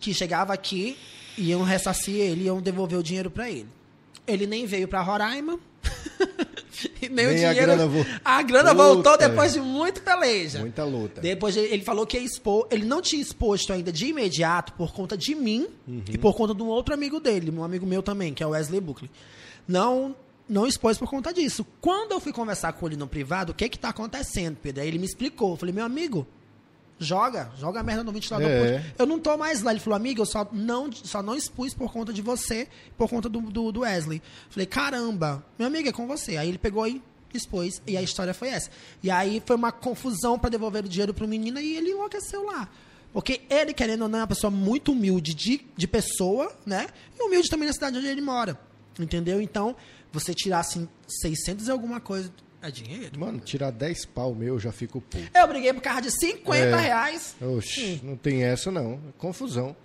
[0.01, 0.97] que chegava aqui,
[1.39, 3.69] iam ressarcir ele, iam devolver o dinheiro pra ele.
[4.27, 5.59] Ele nem veio pra Roraima.
[7.01, 7.57] e nem, o Nem a dinheiro.
[7.73, 10.59] grana vo- a grana voltou depois de muito peleja.
[10.61, 11.21] Muita luta.
[11.21, 15.17] Depois ele falou que ia expor, ele não tinha exposto ainda de imediato por conta
[15.17, 15.67] de mim
[16.13, 18.51] e por conta de um outro amigo dele, um amigo meu também, que é o
[18.51, 19.11] Wesley Buckley.
[19.67, 20.15] Não
[20.49, 21.67] não expôs por conta disso.
[21.81, 24.81] Quando eu fui conversar com ele no privado, o que que tá acontecendo, Pedro?
[24.81, 25.51] Aí ele me explicou.
[25.53, 26.25] Eu falei, meu amigo,
[26.99, 28.49] joga, joga a merda no ventilador.
[28.49, 28.85] É.
[28.99, 29.71] Eu não tô mais lá.
[29.71, 33.29] Ele falou, amigo, eu só não, só não expus por conta de você, por conta
[33.29, 34.23] do, do, do Wesley.
[34.51, 36.37] Falei, caramba, meu amigo, é com você.
[36.37, 37.83] Aí ele pegou e expôs.
[37.87, 38.71] E a história foi essa.
[39.03, 42.69] E aí foi uma confusão para devolver o dinheiro pro menino e ele enlouqueceu lá.
[43.13, 46.87] Porque ele, querendo ou não, é uma pessoa muito humilde de, de pessoa, né?
[47.19, 48.59] E humilde também na cidade onde ele mora.
[48.99, 49.41] Entendeu?
[49.41, 49.75] Então,
[50.13, 52.31] você tirar assim 600 e alguma coisa
[52.67, 53.19] é dinheiro.
[53.19, 55.25] Mano, tirar 10 pau meu, eu já fico puto.
[55.35, 56.77] Eu briguei por causa de 50 É.
[56.81, 57.35] reais.
[57.41, 58.95] Oxi, não tem essa não.
[58.95, 59.77] É confusão.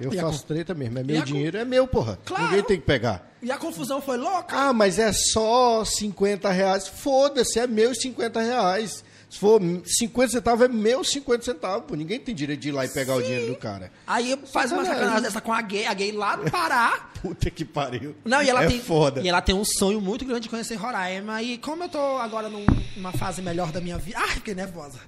[0.00, 0.98] Eu E a faço con- treta mesmo.
[0.98, 2.18] É meu a dinheiro, é meu, porra.
[2.24, 2.44] Claro.
[2.44, 3.30] Ninguém tem que pegar.
[3.40, 4.54] E a confusão foi louca.
[4.56, 6.86] Ah, mas é só 50 reais.
[6.88, 9.02] Foda-se, é meus 50 reais.
[9.36, 11.84] Se for 50 centavos, é meus 50 centavos.
[11.86, 11.94] Pô.
[11.94, 13.92] Ninguém tem direito de ir lá e pegar o dinheiro do cara.
[14.06, 14.94] Aí faz uma Sacanagem.
[14.94, 17.10] sacanagem dessa com a gay, a gay lá no Pará.
[17.20, 18.16] Puta que pariu.
[18.24, 18.80] Não, e ela é tem.
[18.80, 19.20] foda.
[19.20, 21.42] E ela tem um sonho muito grande de conhecer Roraima.
[21.42, 22.64] E como eu tô agora num-
[22.96, 24.18] numa fase melhor da minha vida.
[24.18, 24.98] Ai, fiquei nervosa.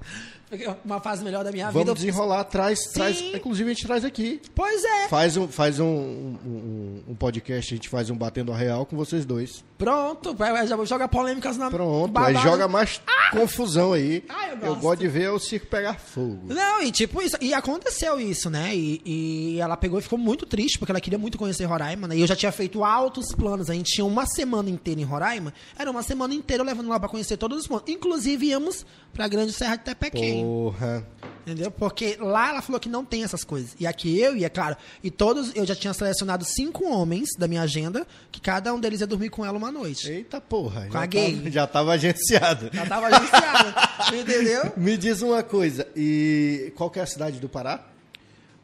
[0.84, 1.90] Uma fase melhor da minha Vamos vida.
[1.90, 3.20] eu- desenrolar, traz, traz.
[3.20, 4.40] Inclusive, a gente traz aqui.
[4.54, 5.08] Pois é.
[5.08, 8.96] Faz um, faz um, um, um- podcast, a gente faz um Batendo a Real com
[8.96, 9.62] vocês dois.
[9.76, 10.34] Pronto.
[10.66, 11.70] Já joga polêmicas na.
[11.70, 12.36] Pronto, babado.
[12.38, 14.24] aí joga mais confusão aí.
[14.28, 14.80] Ah, eu eu gosto.
[14.80, 16.40] gosto de ver o circo pegar fogo.
[16.46, 17.36] Não, e tipo isso.
[17.40, 18.74] E aconteceu isso, né?
[18.74, 22.16] E, e ela pegou e ficou muito triste, porque ela queria muito conhecer Roraima, né?
[22.16, 23.70] E eu já tinha feito altos planos.
[23.70, 25.52] A gente tinha uma semana inteira em Roraima.
[25.78, 27.92] Era uma semana inteira levando lá pra conhecer todos os pontos.
[27.92, 30.37] Inclusive, íamos pra Grande Serra de Tepequém.
[30.42, 31.06] Porra.
[31.46, 31.70] Entendeu?
[31.70, 33.74] Porque lá ela falou que não tem essas coisas.
[33.80, 37.48] E aqui eu, e é claro, e todos, eu já tinha selecionado cinco homens da
[37.48, 40.10] minha agenda, que cada um deles ia dormir com ela uma noite.
[40.10, 40.88] Eita porra.
[40.90, 42.70] Já tava, já tava agenciado.
[42.72, 43.74] Já tava agenciada.
[44.14, 44.72] entendeu?
[44.76, 47.82] Me diz uma coisa, e qual que é a cidade do Pará?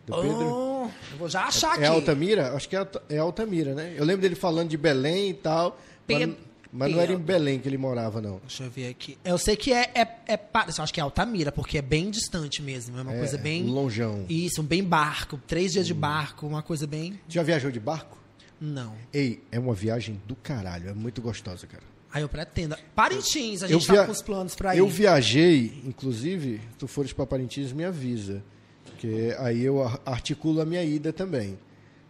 [0.06, 0.44] Do Pedro?
[0.46, 1.84] Oh, eu vou já achar aqui.
[1.84, 2.52] É Altamira?
[2.54, 3.94] Acho que é, é Altamira, né?
[3.96, 7.16] Eu lembro dele falando de Belém e tal, Pedro- mas não era em.
[7.18, 8.38] Belém que ele morava, não.
[8.40, 9.16] Deixa eu ver aqui.
[9.24, 10.00] Eu sei que é, é,
[10.34, 10.34] é
[10.76, 12.98] eu acho que é Altamira, porque é bem distante mesmo.
[12.98, 13.64] É uma É, coisa bem.
[13.64, 14.24] longeão.
[14.28, 15.38] Isso, bem barco.
[15.46, 17.18] Três dias de barco, uma coisa bem.
[17.28, 18.18] Já viajou de barco?
[18.60, 18.94] Não.
[19.12, 21.82] Ei, é uma viagem do caralho, é muito gostosa, cara.
[22.12, 22.76] Aí eu pretendo.
[22.94, 24.78] Parintins, a Eu gente via- tá com os planos pra ir.
[24.78, 28.42] Eu viajei, inclusive, se tu fores para Parintins, me avisa.
[28.84, 31.58] Porque aí eu ar- articulo a minha ida também.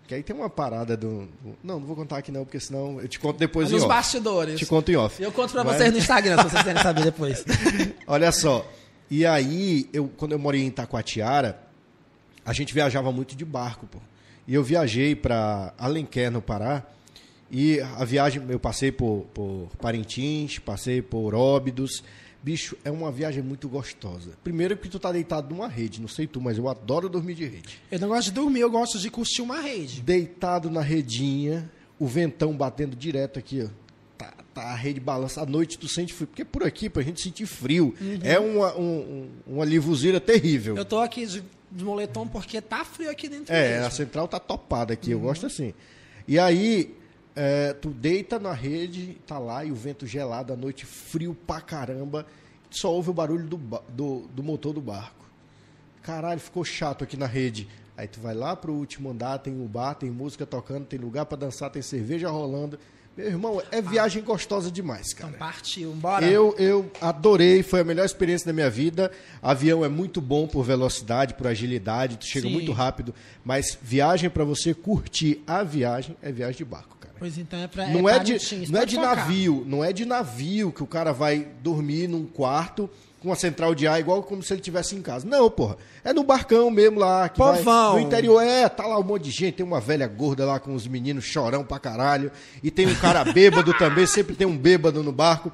[0.06, 1.26] Que aí tem uma parada do.
[1.42, 3.84] do- Não, não vou contar aqui não, porque senão eu te conto depois Nos em
[3.86, 3.94] off.
[3.94, 4.58] bastidores.
[4.58, 5.22] Te conto em off.
[5.22, 7.44] Eu conto pra Mas- vocês no Instagram, se vocês quiserem saber depois.
[8.06, 8.70] Olha só.
[9.10, 11.58] E aí, eu, quando eu morei em Itacoatiara,
[12.44, 13.98] a gente viajava muito de barco, pô.
[14.46, 16.82] E eu viajei para Alenquer, no Pará.
[17.50, 22.02] E a viagem, eu passei por, por Parintins, passei por Óbidos.
[22.44, 24.32] Bicho, é uma viagem muito gostosa.
[24.44, 27.46] Primeiro que tu tá deitado numa rede, não sei tu, mas eu adoro dormir de
[27.46, 27.80] rede.
[27.90, 30.02] Eu não gosto de dormir, eu gosto de curtir uma rede.
[30.02, 33.68] Deitado na redinha, o ventão batendo direto aqui, ó.
[34.18, 35.40] Tá, tá a rede balança.
[35.40, 36.26] À noite tu sente frio.
[36.26, 38.98] Porque por aqui, pra gente sentir frio, é uma, um,
[39.46, 40.76] um- uma livuzeira terrível.
[40.76, 41.42] Eu tô aqui de,
[41.82, 43.96] moletom porque tá frio aqui dentro É, a mesmo.
[43.96, 45.24] central tá topada aqui, eu Uhum.
[45.24, 45.72] gosto assim.
[46.28, 46.94] E aí,
[47.34, 51.60] é, tu deita na rede, tá lá, e o vento gelado, a noite frio pra
[51.60, 52.26] caramba,
[52.70, 53.56] só ouve o barulho do,
[53.88, 55.24] do, do motor do barco.
[56.02, 57.68] Caralho, ficou chato aqui na rede.
[57.96, 61.26] Aí tu vai lá pro último andar, tem um bar, tem música tocando, tem lugar
[61.26, 62.78] pra dançar, tem cerveja rolando.
[63.16, 65.38] Meu irmão, é viagem gostosa demais, Então cara.
[65.38, 66.26] partiu, bora.
[66.26, 69.10] Eu, eu adorei, foi a melhor experiência da minha vida.
[69.40, 72.52] Avião é muito bom por velocidade, por agilidade, tu chega Sim.
[72.52, 73.14] muito rápido.
[73.44, 77.14] Mas viagem pra você curtir a viagem é viagem de barco, cara.
[77.16, 77.86] Pois então é pra.
[77.86, 79.16] não é, de, Parintins, não é de focar.
[79.16, 82.90] navio, não é de navio que o cara vai dormir num quarto
[83.24, 85.26] com uma central de ar igual como se ele estivesse em casa.
[85.26, 85.76] Não, porra.
[86.04, 87.28] É no barcão mesmo lá.
[87.28, 87.62] Que vai-
[87.94, 89.54] no interior, é, tá lá um monte de gente.
[89.56, 92.30] Tem uma velha gorda lá com os meninos chorão pra caralho.
[92.62, 95.50] E tem um cara bêbado também, sempre tem um bêbado no barco.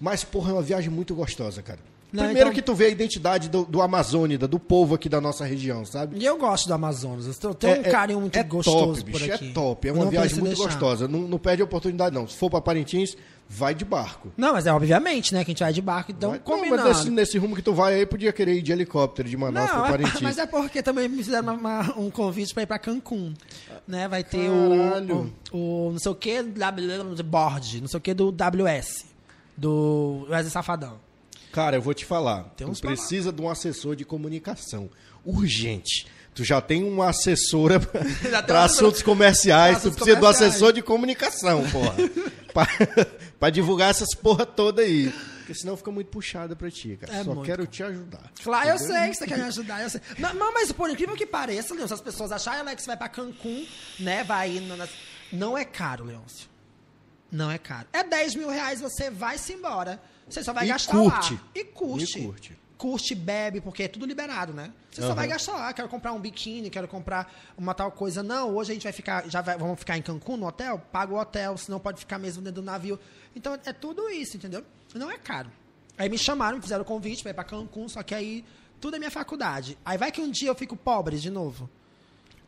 [0.00, 1.78] Mas, porra, é uma viagem muito gostosa, cara.
[2.12, 5.18] Não, Primeiro então- que tu vê a identidade do, do Amazônida, do povo aqui da
[5.18, 6.18] nossa região, sabe?
[6.18, 7.42] E eu gosto do Amazonas.
[7.42, 9.48] Eu tenho um carinho muito é gostoso top, por bicho, aqui.
[9.48, 10.64] É top, é uma não viagem muito deixar.
[10.64, 11.08] gostosa.
[11.08, 12.28] Não, não perde a oportunidade, não.
[12.28, 13.16] Se for pra Parintins,
[13.48, 14.30] vai de barco.
[14.36, 15.42] Não, mas é obviamente, né?
[15.42, 16.82] Que a gente vai de barco, então Vai- não, combinando.
[16.82, 19.70] mas nesse, nesse rumo que tu vai aí, podia querer ir de helicóptero de Manaus
[19.70, 20.20] Não, pra é- Parintins.
[20.20, 23.32] mas é porque também me fizeram uma- uma- um convite pra ir pra Cancún.
[23.88, 24.06] Né?
[24.06, 26.42] Vai ter o, o, o não sei o que,
[27.24, 29.06] board, não sei o que do WS.
[29.56, 30.98] Do Wesley Safadão.
[31.52, 32.44] Cara, eu vou te falar.
[32.56, 34.88] Tem tu precisa de um assessor de comunicação.
[35.24, 36.06] Urgente.
[36.34, 37.78] Tu já tem uma assessora
[38.46, 40.52] para assuntos comerciais, tu precisa de um comerciais.
[40.54, 41.94] assessor de comunicação, porra.
[42.54, 42.66] pra,
[43.38, 45.12] pra divulgar essas porra toda aí.
[45.38, 47.14] Porque senão fica muito puxada pra ti, cara.
[47.14, 47.46] É Só muito.
[47.46, 48.30] quero te ajudar.
[48.42, 48.94] Claro, eu Entendeu?
[48.96, 50.00] sei que você quer me ajudar, eu sei.
[50.18, 53.66] Não, não, mas por incrível que pareça, Leôncio, as pessoas acharem, Alex, vai pra Cancún,
[54.00, 54.24] né?
[54.24, 54.88] Vai ir nas...
[55.30, 56.48] Não é caro, Leôncio.
[57.30, 57.88] Não é caro.
[57.92, 60.00] É 10 mil reais, você vai-se embora.
[60.28, 61.34] Você só vai E gastar curte.
[61.34, 61.40] lá.
[61.54, 62.18] E curte.
[62.18, 62.58] E curte.
[62.78, 64.72] curte, bebe, porque é tudo liberado, né?
[64.90, 65.14] Você só Aham.
[65.14, 68.24] vai gastar lá, quero comprar um biquíni, quero comprar uma tal coisa.
[68.24, 70.80] Não, hoje a gente vai ficar, já vai- vamos ficar em Cancún no hotel?
[70.90, 72.98] Paga o hotel, senão pode ficar mesmo dentro do navio.
[73.36, 74.64] Então é tudo isso, entendeu?
[74.94, 75.48] Não é caro.
[75.96, 78.44] Aí me chamaram, me fizeram o convite pra ir pra Cancún, só que aí
[78.80, 79.78] tudo é minha faculdade.
[79.84, 81.70] Aí vai que um dia eu fico pobre de novo.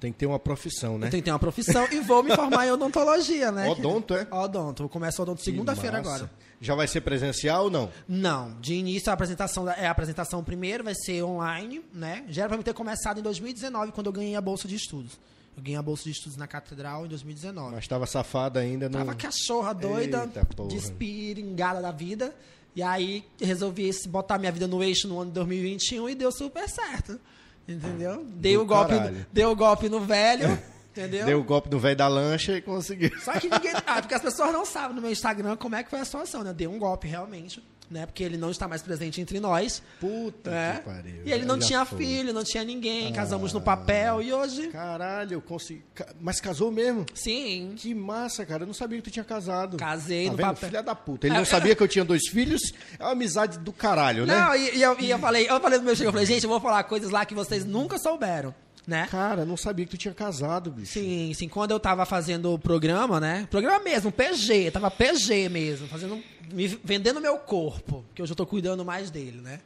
[0.04, 1.08] Tem que ter uma profissão, né?
[1.08, 3.66] Tenho que ter uma profissão e vou me formar em odontologia, né?
[3.70, 4.26] Odonto, é?
[4.30, 4.82] Odonto.
[4.82, 6.30] Eu começo odonto segunda-feira agora.
[6.60, 7.90] Já vai ser presencial ou não?
[8.06, 12.22] Não, de início a apresentação é a apresentação primeiro, vai ser online, né?
[12.28, 15.12] Já era pra mim ter começado em 2019, quando eu ganhei a bolsa de estudos.
[15.56, 17.74] Eu ganhei a bolsa de estudos na catedral em 2019.
[17.76, 18.90] Mas estava safada ainda.
[18.90, 18.98] Não...
[18.98, 20.28] Tava cachorra doida,
[20.68, 22.34] despiringada da vida.
[22.76, 26.30] E aí resolvi esse- botar minha vida no eixo no ano de 2021 e deu
[26.30, 27.18] super certo.
[27.66, 28.24] Entendeu?
[28.26, 29.26] Dei o golpe, caralho.
[29.32, 30.58] dei o golpe no velho,
[30.90, 31.24] entendeu?
[31.24, 33.10] Deu o golpe no velho da lancha e conseguiu.
[33.20, 33.72] Só que ninguém.
[33.86, 36.42] Ah, porque as pessoas não sabem no meu Instagram como é que foi a situação,
[36.44, 36.50] né?
[36.50, 38.06] Eu dei um golpe realmente, né?
[38.06, 39.82] Porque ele não está mais presente entre nós.
[40.00, 40.76] Puta né?
[40.78, 41.22] que pariu.
[41.24, 41.98] E ele não tinha foi.
[41.98, 43.54] filho, não tinha ninguém, casamos Ah.
[43.54, 44.68] no papel e hoje.
[44.68, 45.84] Caralho, eu consegui.
[46.20, 47.04] Mas casou mesmo?
[47.14, 47.74] Sim.
[47.76, 48.62] Que massa, cara.
[48.62, 49.76] Eu não sabia que tu tinha casado.
[49.76, 50.46] Casei tá no vendo?
[50.46, 50.68] papel.
[50.70, 51.26] Filha da puta.
[51.26, 52.62] Ele É, não sabia que eu tinha dois filhos.
[52.98, 54.34] É uma amizade do caralho, né?
[54.34, 56.44] Não, e, e eu, e eu falei, eu falei no meu chego, eu falei, gente,
[56.44, 58.54] eu vou falar coisas lá que vocês nunca souberam,
[58.86, 59.06] né?
[59.10, 60.92] Cara, não sabia que tu tinha casado, bicho.
[60.92, 61.48] Sim, sim.
[61.48, 63.46] Quando eu tava fazendo o programa, né?
[63.50, 66.22] Programa mesmo, PG, tava PG mesmo, fazendo.
[66.52, 69.60] Me vendendo meu corpo, que hoje eu tô cuidando mais dele, né?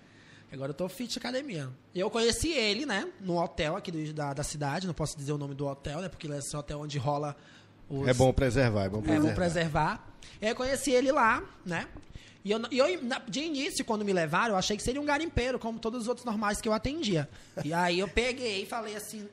[0.53, 1.69] Agora eu tô fit academia.
[1.95, 3.07] E eu conheci ele, né?
[3.21, 6.09] No hotel aqui do- da, da cidade, não posso dizer o nome do hotel, né?
[6.09, 7.37] Porque esse é o hotel onde rola
[7.88, 8.07] os.
[8.09, 9.27] É bom preservar, é bom É, preservar.
[9.27, 10.09] vou preservar.
[10.40, 11.87] E aí eu conheci ele lá, né?
[12.44, 12.87] E eu, e eu,
[13.29, 16.24] de início, quando me levaram, eu achei que seria um garimpeiro, como todos os outros
[16.24, 17.29] normais que eu atendia.
[17.64, 19.29] E aí eu peguei e falei assim.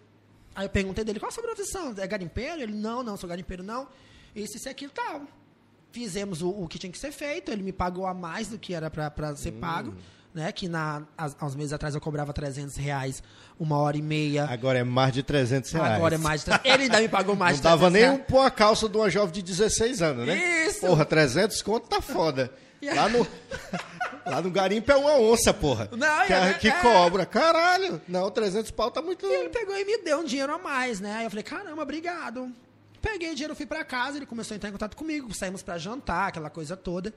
[0.56, 1.94] Aí eu perguntei dele, qual a sua profissão?
[1.98, 2.62] É garimpeiro?
[2.62, 3.88] Ele, não, não, sou garimpeiro, não.
[4.36, 5.22] Isso, isso e aquilo, tal.
[5.92, 8.74] Fizemos o, o que tinha que ser feito, ele me pagou a mais do que
[8.74, 9.94] era pra ser pago.
[10.36, 13.24] Né, que na, há uns meses atrás eu cobrava 300 reais
[13.58, 14.44] uma hora e meia.
[14.52, 15.94] Agora é mais de 300 reais.
[15.94, 16.72] Agora é mais de 300.
[16.74, 18.20] Ele ainda me pagou mais Não de dava 300 nem reais.
[18.20, 20.66] um pôr a calça de uma jovem de 16 anos, né?
[20.68, 20.82] Isso.
[20.82, 22.52] Porra, 300 conto tá foda.
[22.84, 23.26] Lá no,
[24.28, 25.88] lá no garimpo é uma onça, porra.
[25.94, 26.82] Não, que, é- que é.
[26.82, 27.26] cobra.
[27.26, 28.02] Caralho.
[28.06, 29.26] Não, 300 pau tá muito...
[29.26, 31.16] E ele pegou e me deu um dinheiro a mais, né?
[31.20, 32.52] Aí eu falei, caramba, obrigado.
[33.06, 35.78] Peguei o dinheiro, fui pra casa, ele começou a entrar em contato comigo, saímos pra
[35.78, 37.14] jantar, aquela coisa toda.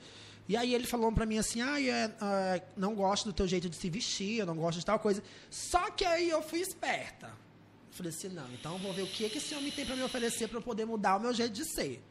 [0.47, 3.69] E aí ele falou pra mim assim, ah, é, ah, não gosto do teu jeito
[3.71, 5.23] de se vestir, eu não gosto de tal coisa.
[5.51, 7.27] Só que aí eu fui esperta.
[7.29, 9.97] Eu falei assim, não, então eu vou ver o que, que esse homem tem pra
[9.97, 12.03] me oferecer pra eu poder mudar o meu jeito de ser.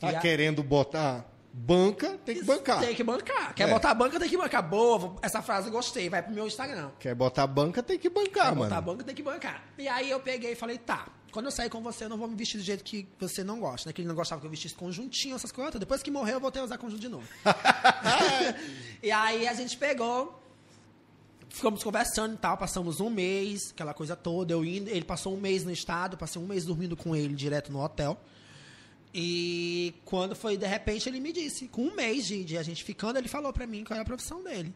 [0.00, 2.80] Tá E a- querendo botar banca, tem que bancar.
[2.80, 3.54] Tem que bancar.
[3.54, 3.72] Quer É.
[3.72, 4.68] botar a banca, tem que bancar.
[4.68, 6.90] Boa, essa frase eu gostei, vai pro meu Instagram.
[6.98, 8.82] Quer botar banca, tem que bancar, Quer botar a mano.
[8.92, 9.64] banca, tem que bancar.
[9.78, 12.28] E aí eu peguei e falei, tá, quando eu sair com você, eu não vou
[12.28, 13.92] me vestir do jeito que você não gosta, né?
[13.92, 15.80] Que ele não gostava que eu vestisse conjuntinho, essas coisas.
[15.80, 17.26] Depois que morreu, eu voltei a usar conjunto de novo.
[19.02, 20.40] e aí a gente pegou,
[21.48, 25.40] ficamos conversando e tal, passamos um mês, aquela coisa toda, eu indo, ele passou um
[25.40, 28.16] mês no estado, passei um mês dormindo com ele direto no hotel.
[29.12, 32.84] E quando foi, de repente, ele me disse, com um mês de, de a gente
[32.84, 34.72] ficando, ele falou pra mim qual era a profissão dele.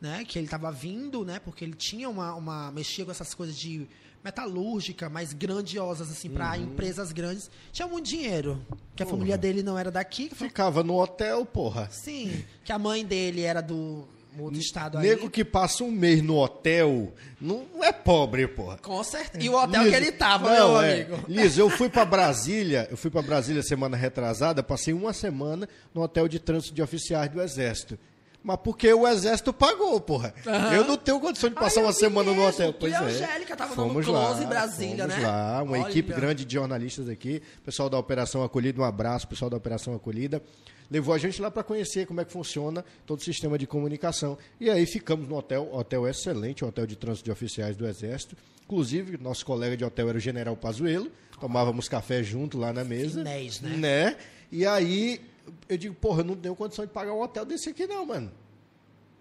[0.00, 0.24] Né?
[0.26, 1.40] Que ele tava vindo, né?
[1.40, 2.70] Porque ele tinha uma, uma.
[2.70, 3.86] mexia com essas coisas de
[4.24, 7.50] metalúrgica, mais grandiosas, assim, pra empresas grandes.
[7.72, 8.60] Tinha muito dinheiro.
[8.94, 9.16] Que a Porra.
[9.18, 10.28] família dele não era daqui.
[10.28, 11.88] que foi- Ficava no hotel, porra.
[11.90, 12.44] Sim.
[12.64, 14.06] Que a mãe dele era do
[14.38, 15.08] outro estado aí.
[15.08, 18.78] Nego que passa um mês no hotel não é pobre, porra.
[18.78, 19.44] Com certeza.
[19.44, 20.92] E o hotel Liso, que ele tava, não, meu é.
[21.02, 21.24] amigo.
[21.28, 26.02] Liso, eu fui pra Brasília, eu fui pra Brasília semana retrasada, passei uma semana no
[26.02, 27.98] hotel de trânsito de oficiais do Exército.
[28.42, 30.32] Mas porque o Exército pagou, porra.
[30.46, 30.74] Aham.
[30.74, 32.48] Eu não tenho condição de passar eu uma semana no mesmo.
[32.48, 32.72] hotel.
[32.72, 33.04] Tu Pois a é.
[33.04, 35.26] Angélica tava fomos close lá, Brasília, fomos né?
[35.26, 35.88] lá, uma Olha.
[35.88, 40.42] equipe grande de jornalistas aqui, pessoal da Operação Acolhida, um abraço, pessoal da Operação Acolhida.
[40.90, 44.38] Levou a gente lá para conhecer como é que funciona todo o sistema de comunicação.
[44.58, 48.34] E aí ficamos no hotel, hotel excelente, hotel de trânsito de oficiais do Exército.
[48.64, 53.18] Inclusive, nosso colega de hotel era o General Pazuello, tomávamos café junto lá na mesa.
[53.18, 53.76] Finés, né?
[53.76, 54.16] né?
[54.50, 55.20] E aí,
[55.68, 58.30] eu digo, porra, eu não tenho condição de pagar um hotel desse aqui não, mano.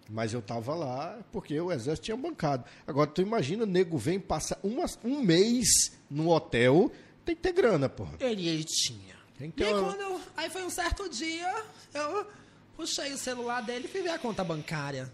[0.10, 2.64] Mas eu tava lá porque o exército tinha bancado.
[2.86, 5.68] Agora, tu imagina, o nego vem, passa uma, um mês
[6.10, 6.90] no hotel,
[7.26, 8.14] tem que ter grana, porra.
[8.20, 9.16] Ele, tinha.
[9.38, 11.54] Tem E que ter aí, uma- eu- aí foi um certo dia,
[11.94, 12.26] eu
[12.76, 15.12] puxei o celular dele e fui ver a conta bancária,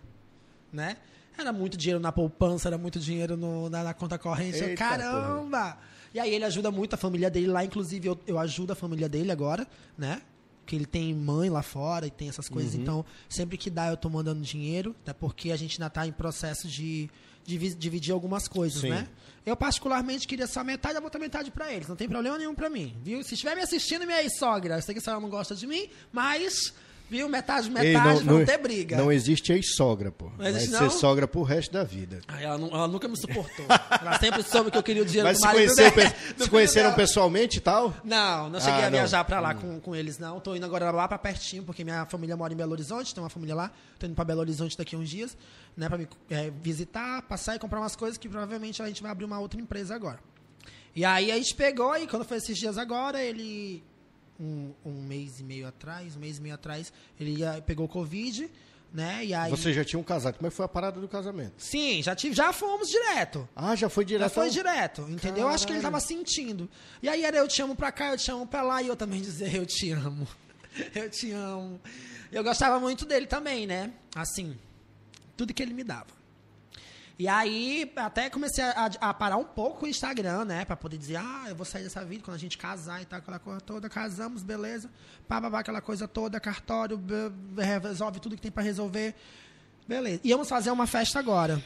[0.71, 0.97] né?
[1.35, 4.57] Era muito dinheiro na poupança, era muito dinheiro no- na, na conta corrente.
[4.63, 5.77] Eita, caramba!
[6.13, 9.09] E aí ele ajuda muito a família dele lá, inclusive eu, eu ajudo a família
[9.09, 10.21] dele agora, né?
[10.63, 12.53] Porque ele tem mãe lá fora e tem essas Uhum.
[12.53, 12.73] coisas.
[12.73, 16.11] Então, sempre que dá, eu tô mandando dinheiro, até porque a gente ainda tá em
[16.13, 17.09] processo de,
[17.45, 18.89] de vi- dividir algumas coisas, Sim.
[18.89, 19.07] né?
[19.45, 21.89] Eu, particularmente, queria só metade, eu vou dar metade pra eles.
[21.89, 23.21] Não tem problema nenhum pra mim, viu?
[23.23, 25.89] Se estiver me assistindo, minha sogra, eu sei que a senhora não gosta de mim,
[26.13, 26.73] mas
[27.13, 27.29] Viu?
[27.29, 28.97] Metade, Ei, metade, vão ter briga.
[28.97, 30.25] Não existe ex-sogra, pô.
[30.31, 30.89] Não Vai existe, ser não?
[30.89, 32.21] sogra pro resto da vida.
[32.27, 33.65] Ai, ela, ela nunca me suportou.
[34.01, 36.33] ela sempre soube que eu queria o dinheiro Mas do se, marido conheceu, dela, se
[36.33, 36.95] filho conheceram dela.
[36.95, 37.93] pessoalmente e tal?
[38.03, 39.25] Não, não cheguei Ah, a viajar não.
[39.25, 40.39] pra lá com, com eles, não.
[40.39, 43.29] Tô indo agora lá pra pertinho, porque minha família mora em Belo Horizonte, tem uma
[43.29, 43.71] família lá.
[43.99, 45.37] Tô indo pra Belo Horizonte daqui a uns dias,
[45.77, 45.87] né?
[45.87, 49.25] Pra me é, visitar, passar e comprar umas coisas que provavelmente a gente vai abrir
[49.25, 50.17] uma outra empresa agora.
[50.95, 53.83] E aí a gente pegou, e quando foi esses dias agora, ele.
[54.39, 58.49] Um, um mês e meio atrás, um mês e meio atrás, ele ia- pegou Covid,
[58.91, 59.23] né?
[59.23, 59.49] E aí.
[59.51, 60.35] Você já tinha um casado.
[60.37, 61.53] Como é que foi a parada do casamento?
[61.57, 63.47] Sim, já, tive, já fomos direto.
[63.55, 64.23] Ah, já foi direto?
[64.23, 65.43] Já foi direto, entendeu?
[65.43, 66.01] Eu Acho que ele Caralho.
[66.01, 66.69] tava sentindo.
[67.01, 68.95] E aí era eu te amo pra cá, eu te amo pra lá, e eu
[68.95, 70.27] também dizer eu te amo.
[70.95, 71.79] Eu te amo.
[72.31, 73.93] Eu gostava muito dele também, né?
[74.15, 74.57] Assim,
[75.37, 76.07] tudo que ele me dava.
[77.17, 80.65] E aí, até comecei a, a parar um pouco o Instagram, né?
[80.65, 83.19] Pra poder dizer, ah, eu vou sair dessa vida quando a gente casar e tal,
[83.19, 83.87] aquela coisa toda.
[83.87, 84.89] Casamos, beleza.
[85.27, 86.99] Pá, pá, pá, aquela coisa toda, cartório,
[87.81, 89.13] resolve tudo que tem pra resolver.
[89.87, 90.21] Beleza.
[90.23, 91.63] Íamos fazer uma festa agora,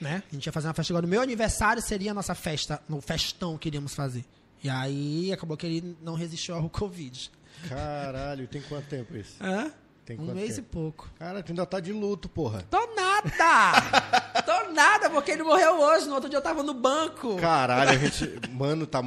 [0.00, 0.24] né?
[0.28, 1.06] A gente ia fazer uma festa agora.
[1.06, 4.24] No meu aniversário seria a nossa festa, no festão que iríamos fazer.
[4.62, 7.30] E aí, acabou que ele não resistiu ao Covid.
[7.68, 9.36] Caralho, tem quanto tempo isso?
[9.40, 9.72] Hã?
[10.04, 10.68] Tem um mês tempo?
[10.68, 11.10] e pouco.
[11.18, 12.64] Cara, tu ainda tá de luto, porra.
[12.68, 14.20] Tô nada!
[14.72, 16.06] Nada, porque ele morreu hoje.
[16.06, 17.36] No outro dia eu tava no banco.
[17.36, 18.48] Caralho, a gente.
[18.50, 19.00] Mano, tá.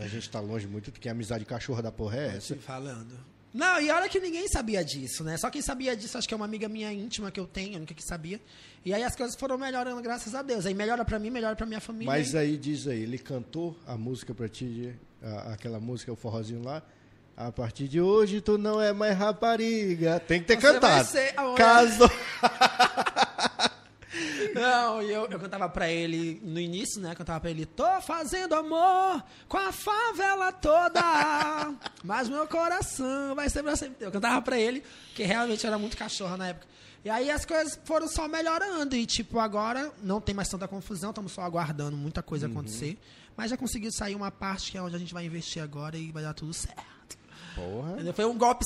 [0.00, 2.40] A gente tá longe muito, que a amizade cachorra da porra é essa.
[2.40, 3.30] Você falando.
[3.52, 5.36] Não, e olha que ninguém sabia disso, né?
[5.36, 7.76] Só quem sabia disso, acho que é uma amiga minha íntima que eu tenho, a
[7.78, 8.40] única que sabia.
[8.84, 10.66] E aí as coisas foram melhorando, graças a Deus.
[10.66, 12.06] Aí melhora pra mim, melhora pra minha família.
[12.06, 16.62] Mas aí diz aí, ele cantou a música pra ti, a- aquela música, o forrozinho
[16.62, 16.80] lá.
[17.36, 20.20] A partir de hoje tu não é mais rapariga.
[20.20, 20.94] Tem que ter Você cantado.
[20.94, 22.04] vai ser Caso.
[24.54, 27.14] Não, e eu, eu cantava pra ele no início, né?
[27.14, 31.00] Cantava pra ele, tô fazendo amor com a favela toda,
[32.04, 34.04] mas meu coração vai ser pra sempre.
[34.04, 34.82] Eu cantava pra ele,
[35.14, 36.66] que realmente era muito cachorro na época.
[37.04, 38.94] E aí as coisas foram só melhorando.
[38.94, 42.98] E, tipo, agora não tem mais tanta confusão, estamos só aguardando muita coisa acontecer.
[43.36, 46.12] Mas já conseguiu sair uma parte que é onde a gente vai investir agora e
[46.12, 47.16] vai dar tudo certo.
[47.54, 48.12] Porra.
[48.12, 48.64] Foi um golpe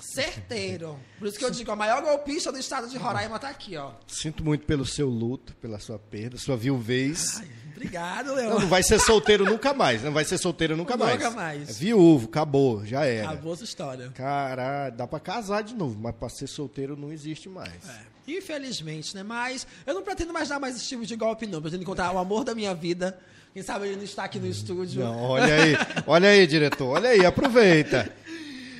[0.00, 0.98] certeiro.
[1.18, 3.92] Por isso que eu digo, a maior golpista do estado de Roraima tá aqui, ó.
[4.06, 7.38] Sinto muito pelo seu luto, pela sua perda, sua viuvez.
[7.40, 8.60] Ai, obrigado, Não, Leão.
[8.60, 10.02] não vai ser solteiro nunca mais.
[10.02, 11.12] Não vai ser solteiro nunca mais.
[11.14, 11.68] Nunca mais.
[11.68, 13.30] É viúvo, acabou, já era.
[13.30, 14.10] Acabou essa história.
[14.14, 17.88] Caralho, dá pra casar de novo, mas pra ser solteiro não existe mais.
[17.88, 19.22] É, infelizmente, né?
[19.22, 21.58] Mas eu não pretendo mais dar mais esse tipo de golpe, não.
[21.58, 23.18] Eu pretendo encontrar o amor da minha vida.
[23.52, 25.02] Quem sabe ele não está aqui no estúdio.
[25.02, 25.74] Não, olha aí,
[26.06, 28.10] olha aí, diretor, olha aí, aproveita.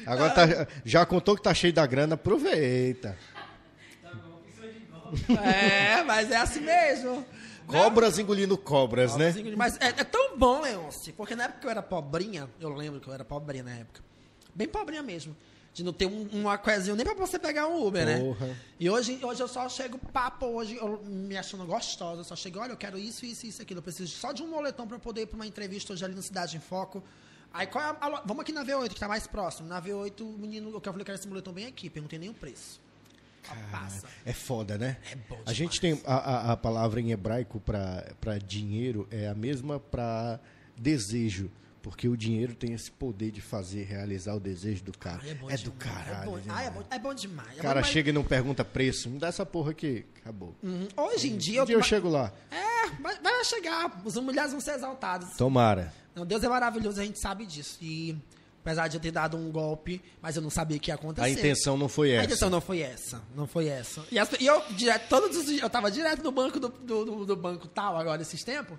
[0.07, 3.17] Agora tá- já contou que tá cheio da grana, aproveita.
[5.45, 7.25] É, mas é assim mesmo.
[7.67, 9.33] Cobras engolindo cobras, né?
[9.57, 13.01] Mas é, é tão bom, Leonce, porque na época que eu era pobrinha, eu lembro
[13.01, 14.03] que eu era pobrinha na época.
[14.55, 15.37] Bem pobrinha mesmo.
[15.73, 18.47] De não ter um, uma coisinha nem pra você pegar um Uber, Porra.
[18.49, 18.57] né?
[18.79, 22.59] E hoje, hoje eu só chego papo, hoje eu me achando gostosa, eu só chego,
[22.59, 23.79] olha, eu quero isso, isso, isso, aquilo.
[23.79, 26.15] Eu preciso só de um moletom pra eu poder ir pra uma entrevista hoje ali
[26.15, 27.05] no Cidade em Foco.
[27.53, 29.69] Aí qual é a, a Vamos aqui na V8, que tá mais próximo.
[29.69, 32.81] Na V8, o menino, eu falei, quero esse moletom bem aqui, perguntei nem o preço.
[33.71, 34.07] Passa.
[34.25, 34.99] É foda, né?
[35.11, 36.09] É bom A gente tem demais.
[36.15, 40.39] a, a, a palavra em hebraico para dinheiro é a mesma para
[40.77, 41.51] desejo,
[41.83, 45.21] porque o dinheiro tem esse poder de fazer realizar o desejo do cara.
[45.25, 46.23] Ai, bom é do demais, caralho.
[46.23, 47.49] É bom, ah, é bom, é bom demais.
[47.57, 47.87] é O cara demais.
[47.89, 50.55] chega e não pergunta preço, me dá essa porra aqui, acabou.
[50.63, 50.87] Uhum.
[50.97, 51.83] Hoje em dia Um dia eu eu.
[51.85, 52.33] chego lá.
[52.51, 52.70] É,
[53.01, 53.91] vai, vai chegar.
[54.07, 55.37] As mulheres vão ser exaltadas.
[55.37, 55.93] Tomara.
[56.15, 57.79] Não, Deus é maravilhoso, a gente sabe disso.
[57.81, 58.17] E
[58.63, 61.27] apesar de eu ter dado um golpe, mas eu não sabia que ia acontecer.
[61.27, 62.25] A intenção não foi A essa.
[62.27, 63.23] intenção não foi essa.
[63.35, 64.05] Não foi essa.
[64.11, 67.05] E, as- e eu, direto, todos os dias, eu tava direto no banco do, do,
[67.05, 68.77] do- do banco tal, agora esses tempos.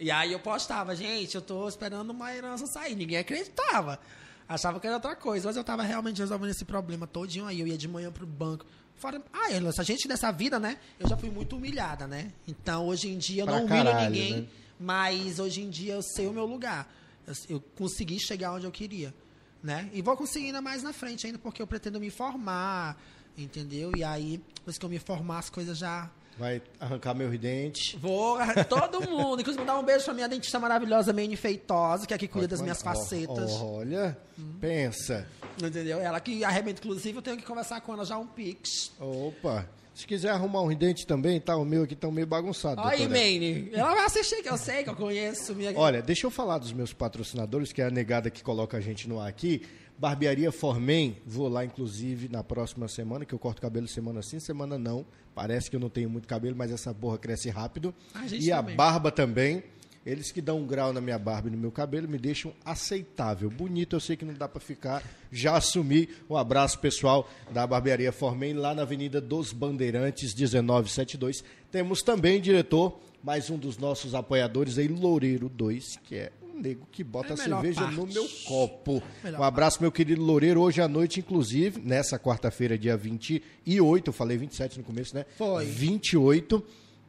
[0.00, 2.96] E aí eu postava, gente, eu tô esperando uma herança sair.
[2.96, 4.00] Ninguém acreditava.
[4.48, 5.46] Achava que era outra coisa.
[5.48, 7.60] Mas eu tava realmente resolvendo esse problema todinho aí.
[7.60, 8.66] Eu ia de manhã pro banco.
[8.96, 10.78] Fora, ah, essa gente dessa vida, né?
[10.98, 12.32] Eu já fui muito humilhada, né?
[12.48, 14.40] Então, hoje em dia, eu Pra não humilho caralho, ninguém.
[14.42, 14.46] né?
[14.80, 16.92] Mas hoje em dia eu sei o meu lugar.
[17.26, 19.14] Eu, eu consegui chegar onde eu queria,
[19.62, 19.88] né?
[19.92, 23.00] E vou conseguir ainda mais na frente ainda, porque eu pretendo me formar,
[23.36, 23.92] entendeu?
[23.96, 26.10] E aí, depois que eu me formar, as coisas já...
[26.36, 27.94] Vai arrancar meus dentes.
[28.00, 29.40] Vou, todo mundo.
[29.40, 32.60] Inclusive, mandar um beijo pra minha dentista maravilhosa, Mane Feitosa, que é que cuida das
[32.60, 33.52] minhas facetas.
[33.52, 34.18] Olha,
[34.60, 35.28] pensa.
[35.62, 36.00] Entendeu?
[36.00, 38.92] Ela que arrebenta, inclusive, eu tenho que conversar com ela já um pix.
[38.98, 39.68] Opa.
[39.94, 41.56] Se quiser arrumar uns dentes também, tá?
[41.56, 42.80] O meu aqui tá meio bagunçado.
[42.80, 43.06] Olha aí.
[43.06, 43.70] Mane.
[43.72, 45.54] Ela vai assistir, que eu sei, que eu conheço.
[45.54, 45.72] Minha...
[45.78, 49.08] Olha, deixa eu falar dos meus patrocinadores, que é a negada que coloca a gente
[49.08, 49.64] no ar aqui.
[49.96, 54.78] Barbearia Formen, vou lá inclusive na próxima semana, que eu corto cabelo semana sim, semana
[54.78, 55.06] não.
[55.34, 57.94] Parece que eu não tenho muito cabelo, mas essa porra cresce rápido.
[58.12, 58.76] A e a também.
[58.76, 59.62] barba também.
[60.04, 63.48] Eles que dão um grau na minha barba e no meu cabelo me deixam aceitável.
[63.48, 65.02] Bonito, eu sei que não dá para ficar.
[65.32, 66.10] Já assumi.
[66.28, 71.42] Um abraço pessoal da Barbearia Formem, lá na Avenida dos Bandeirantes, 1972.
[71.70, 77.02] Temos também, diretor, mais um dos nossos apoiadores aí, Loureiro 2, que é nego que
[77.04, 77.96] bota É a cerveja parte.
[77.96, 79.02] no meu copo.
[79.22, 80.60] Melhor um abraço, meu querido Loureiro.
[80.60, 85.26] Hoje à noite, inclusive, nessa quarta-feira, dia 28, eu falei 27 no começo, né?
[85.36, 85.64] Foi.
[85.64, 86.64] 28.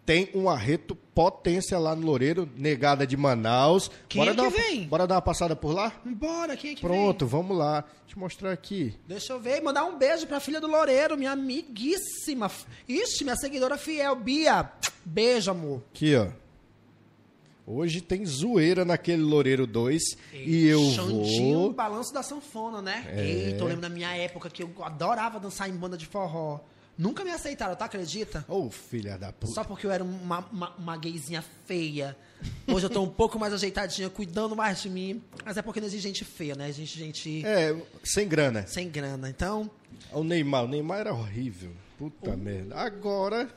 [0.06, 3.90] Tem um arreto potência lá no Loureiro, negada de Manaus.
[4.08, 4.84] Quem é que uma, vem?
[4.84, 5.92] Bora dar uma passada por lá?
[6.06, 7.82] Bora, quem é que Pronto, vamos lá.
[8.06, 8.84] Deixa eu mostrar aqui.
[8.84, 9.00] vem?
[9.08, 12.52] Deixa eu ver, mandar um beijo pra filha do Loureiro, minha amiguíssima.
[12.88, 14.70] Ixi, minha seguidora fiel, Bia.
[15.04, 15.82] Beijo, amor.
[15.92, 16.28] Aqui, ó.
[17.68, 20.02] Hoje tem zoeira naquele Loureiro 2
[20.34, 21.74] e eu Xandinho, vou.
[21.74, 23.04] balanço da sanfona, né?
[23.10, 23.26] É.
[23.26, 26.60] Eita, eu lembro da minha época que eu adorava dançar em banda de forró.
[26.98, 27.86] Nunca me aceitaram, tá?
[27.86, 28.46] Acredita?
[28.48, 29.52] Ô, filha da puta.
[29.52, 32.16] Só porque eu era uma, uma, uma gayzinha feia.
[32.68, 35.22] Hoje eu tô um pouco mais ajeitadinha, cuidando mais de mim.
[35.44, 36.70] Mas é porque não existe gente feia, né?
[36.70, 38.66] Existe gente É, sem grana.
[38.68, 39.30] sem grana.
[39.30, 39.70] Então,
[40.14, 41.72] O Neymar, o Neymar era horrível.
[41.98, 42.76] Puta merda.
[42.76, 43.50] Agora,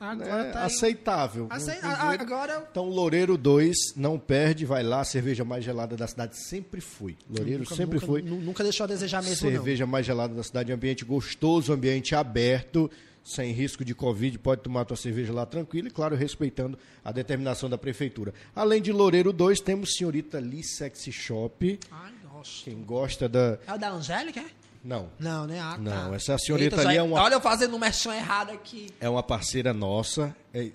[0.00, 1.46] agora né, tá aceitável.
[1.50, 1.78] Acei-.
[1.82, 2.66] Agora.
[2.70, 7.16] Então, Loureiro 2, não perde, vai lá, cerveja mais gelada da cidade sempre fui.
[7.28, 8.22] Loureiro Nunca- sempre nunca, foi.
[8.22, 12.90] nu- Nunca deixou a desejar mesmo, cerveja mais gelada da cidade, ambiente gostoso, ambiente aberto,
[13.22, 17.68] sem risco de Covid, pode tomar tua cerveja lá tranquilo e, claro, respeitando a determinação
[17.68, 18.32] da prefeitura.
[18.56, 21.78] Além de Loureiro 2, temos Senhorita Lee Sexy Shop.
[21.90, 21.98] não.
[21.98, 22.64] Ai, nossa.
[22.64, 23.58] Quem gosta da.
[23.66, 24.40] É o da Angélica?
[24.40, 24.44] é?
[24.82, 25.10] Não.
[25.18, 25.60] Não, né?
[25.60, 25.78] Ah, tá.
[25.78, 28.88] Não, essa senhorita Eita, ali é uma- Olha eu fazendo um merchan errado aqui.
[29.00, 30.34] É uma parceira nossa.
[30.54, 30.70] É,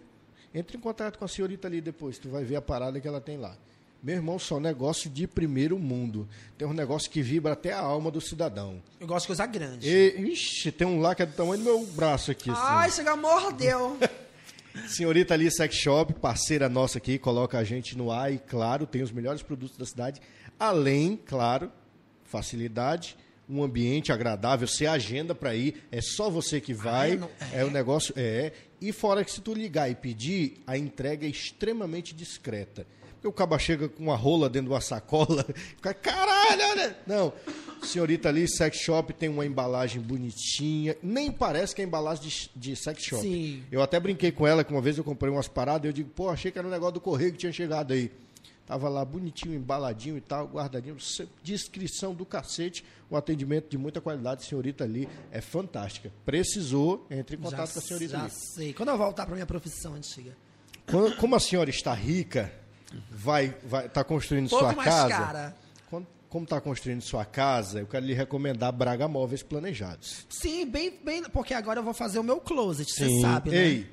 [0.54, 3.20] Entre em contato com a senhorita ali depois, tu vai ver a parada que ela
[3.20, 3.58] tem lá.
[4.02, 6.30] Meu irmão, só negócio de primeiro mundo.
[6.58, 8.82] Tem um negócio que vibra até a alma do cidadão.
[9.00, 9.90] Eu gosto de coisa grande.
[9.90, 12.50] E, ixi, tem um lá que é do tamanho do meu braço aqui.
[12.52, 12.62] assim.
[12.64, 13.98] Ai, chega, mordeu.
[14.88, 19.02] Senhorita ali Sex Shop, parceira nossa aqui, coloca a gente no ar e, claro, tem
[19.02, 20.22] os melhores produtos da cidade.
[20.60, 21.72] Além, claro,
[22.26, 23.18] facilidade,
[23.50, 27.14] um ambiente agradável, você agenda para ir, é só você que vai.
[27.14, 27.64] Ah, não- é.
[27.64, 28.52] o negócio, é.
[28.82, 32.86] E fora que se tu ligar e pedir, a entrega é extremamente discreta.
[33.14, 35.46] Porque o caba chega com uma rola dentro de uma sacola,
[35.78, 36.98] fica, caralho, olha.
[37.08, 37.34] Não.
[37.84, 40.96] Senhorita ali, sex shop, tem uma embalagem bonitinha.
[41.04, 43.22] Nem parece que é embalagem de, de sex shop.
[43.22, 43.64] Sim.
[43.72, 46.30] Eu até brinquei com ela que uma vez eu comprei umas paradas, eu digo, pô,
[46.30, 48.12] achei que era um negócio do correio que tinha chegado aí.
[48.66, 50.98] Tava lá bonitinho, embaladinho e tal, guardadinho,
[51.44, 56.12] descrição do cacete, um atendimento de muita qualidade, senhorita ali é fantástica.
[56.26, 58.32] Precisou, entre em contato com a senhorita já ali.
[58.32, 58.74] sei.
[58.74, 60.36] Quando eu voltar pra minha profissão antiga.
[60.88, 62.52] Quando- como a senhora está rica,
[63.12, 65.10] vai vai tá construindo Pouco sua mais casa.
[65.10, 65.58] cara.
[65.90, 70.26] Quando- como está construindo sua casa, eu quero lhe recomendar Braga Móveis Planejados.
[70.28, 71.22] Sim, bem, bem.
[71.30, 73.58] Porque agora eu vou fazer o meu closet, você sabe, né?
[73.58, 73.88] Ei,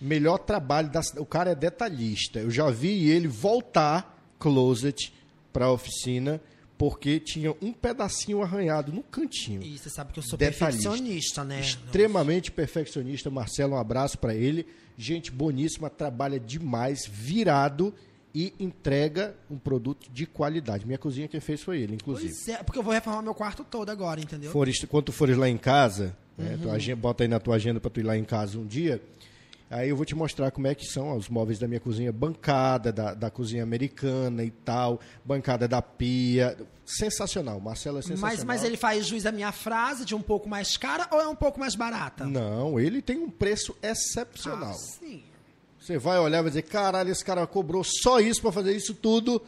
[0.00, 2.40] melhor trabalho da O cara é detalhista.
[2.40, 5.12] Eu já vi ele voltar closet
[5.52, 6.40] para a oficina
[6.78, 9.62] porque tinha um pedacinho arranhado no cantinho.
[9.62, 10.66] E você sabe que eu sou Detalhista.
[10.90, 11.60] perfeccionista, né?
[11.60, 14.66] Extremamente perfeccionista, Marcelo, um abraço para ele.
[14.98, 17.94] Gente boníssima, trabalha demais, virado
[18.34, 20.84] e entrega um produto de qualidade.
[20.84, 22.34] Minha cozinha quem fez foi ele, inclusive.
[22.34, 24.50] Pois é, porque eu vou reformar meu quarto todo agora, entendeu?
[24.50, 26.70] fores, quando tu fores lá em casa, né, Uhum.
[26.70, 29.00] agenda- bota aí na tua agenda para tu ir lá em casa um dia,
[29.70, 32.92] aí eu vou te mostrar como é que são os móveis da minha cozinha, bancada
[32.92, 38.36] da, da cozinha americana e tal, bancada da pia, sensacional, Marcelo é sensacional.
[38.36, 41.26] Mas, mas ele faz juiz à minha frase de um pouco mais cara ou é
[41.26, 42.24] um pouco mais barata?
[42.24, 44.70] Não, ele tem um preço excepcional.
[44.70, 45.22] Ah, sim.
[45.78, 48.92] Você vai olhar e vai dizer, caralho, esse cara cobrou só isso para fazer isso
[48.92, 49.40] tudo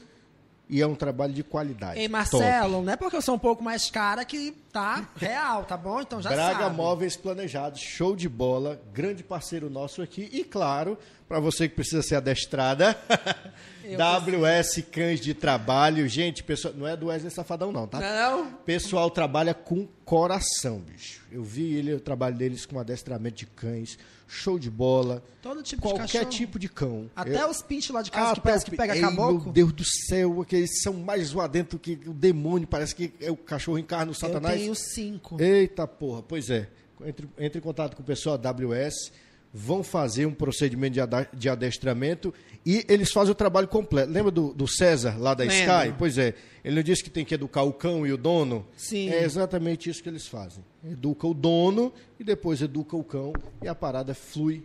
[0.69, 1.99] e é um trabalho de qualidade.
[1.99, 2.13] Ei, Top.
[2.13, 6.01] Marcelo, não é porque eu sou um pouco mais cara que tá real, tá bom?
[6.01, 6.77] Então já Braga sabe.
[6.77, 10.29] Móveis Planejados, show de bola, grande parceiro nosso aqui.
[10.33, 10.99] E claro,
[11.29, 12.97] para você que precisa ser adestrada,
[13.85, 16.07] Eu WS Cães de Trabalho.
[16.09, 17.99] Gente, pessoal, não é do Wesley Safadão, não, tá?
[18.01, 18.53] Não?
[18.67, 21.23] Pessoal trabalha com coração, bicho.
[21.33, 25.23] Eu vi ele, o trabalho deles com adestramento de cães, show de bola.
[25.41, 27.11] Todo tipo de Qualquer tipo de cão.
[27.17, 29.45] Até Eu- os pinches lá de casa que até parece o que pega Ei, caboclo.
[29.45, 32.69] Meu Deus do céu, aqueles são mais zoadentos que o demônio.
[32.69, 34.61] Parece que é o cachorro encarna o Eu satanás.
[34.61, 35.41] tenho cinco.
[35.41, 36.69] Eita porra, pois é.
[37.07, 39.13] Entre, entre em contato com o pessoal da AWS,
[39.53, 40.99] vão fazer um procedimento
[41.35, 42.33] de, adestramento
[42.65, 44.11] e eles fazem o trabalho completo.
[44.11, 45.57] Lembra do, do César, lá da Lembro.
[45.57, 45.95] Sky?
[45.99, 46.35] Pois é.
[46.65, 48.67] Ele não disse que tem que educar o cão e o dono?
[48.77, 49.09] Sim.
[49.11, 50.63] É exatamente isso que eles fazem.
[50.85, 53.33] Educa o dono e depois educa o cão
[53.63, 54.63] e a parada flui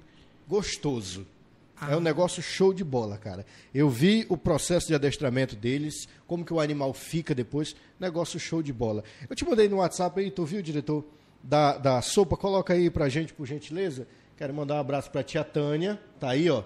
[0.48, 1.26] gostoso.
[1.90, 3.46] É um negócio show de bola, cara.
[3.74, 8.62] Eu vi o processo de adestramento deles, como que o animal fica depois, negócio show
[8.62, 9.04] de bola.
[9.30, 11.04] Eu te mandei no WhatsApp aí, tu viu, diretor,
[11.42, 12.38] da, da sopa?
[12.38, 14.08] Coloca aí pra gente, por gentileza.
[14.44, 16.64] Quero mandar um abraço pra tia Tânia, tá aí, ó.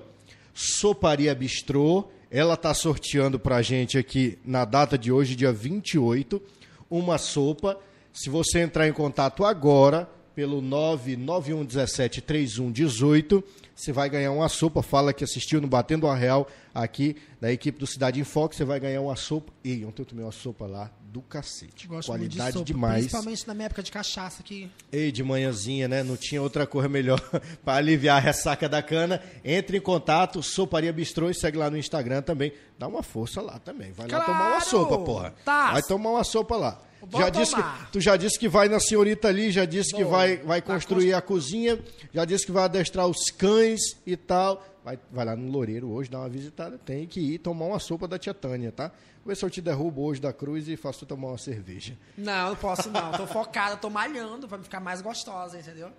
[0.51, 6.41] Soparia Bistrô, ela tá sorteando pra gente aqui na data de hoje, dia 28,
[6.89, 7.79] uma sopa.
[8.11, 13.43] Se você entrar em contato agora pelo 99117 3118,
[13.75, 14.81] você vai ganhar uma sopa.
[14.81, 18.65] Fala que assistiu no Batendo a Real aqui da equipe do Cidade em Foco, você
[18.65, 19.53] vai ganhar uma sopa.
[19.63, 21.87] E ontem eu tomei uma sopa lá do cacete.
[21.87, 23.05] Gosto Qualidade de sopa, demais.
[23.05, 26.03] Principalmente na minha época de cachaça que Ei, de manhãzinha, né?
[26.03, 27.19] Não tinha outra coisa melhor
[27.63, 29.21] para aliviar a ressaca da cana.
[29.43, 32.51] Entre em contato, Soparia Bistrô e segue lá no Instagram também.
[32.77, 33.91] Dá uma força lá também.
[33.93, 34.25] Vai lá Claro!
[34.31, 35.33] tomar uma sopa, porra.
[35.45, 35.71] Tá.
[35.73, 36.81] Vai tomar uma sopa lá.
[37.09, 40.03] Vou Já disse que, tu já disse que vai na senhorita ali, já disse que
[40.03, 40.11] Vou.
[40.11, 41.79] vai, vai Vai construir a cozinha,
[42.13, 44.63] já disse que vai adestrar os cães e tal.
[44.83, 46.77] Vai, vai lá no Loureiro hoje dar uma visitada.
[46.77, 48.87] Tem que ir tomar uma sopa da tia Tânia, tá?
[49.23, 51.97] Vou ver se eu te derrubo hoje da cruz e faço tu tomar uma cerveja.
[52.17, 53.11] Não, não posso não.
[53.11, 55.89] Tô focada, tô malhando pra ficar mais gostosa, entendeu?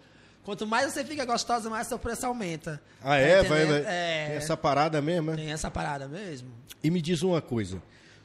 [0.43, 2.81] Quanto mais você fica gostosa, mais seu preço aumenta.
[3.03, 3.43] Ah, Tá é?
[3.43, 3.79] Vai, vai.
[3.87, 4.27] É.
[4.29, 5.37] Tem essa parada mesmo, é?
[5.37, 6.49] Tem essa parada mesmo?
[6.83, 7.83] E me diz uma coisa,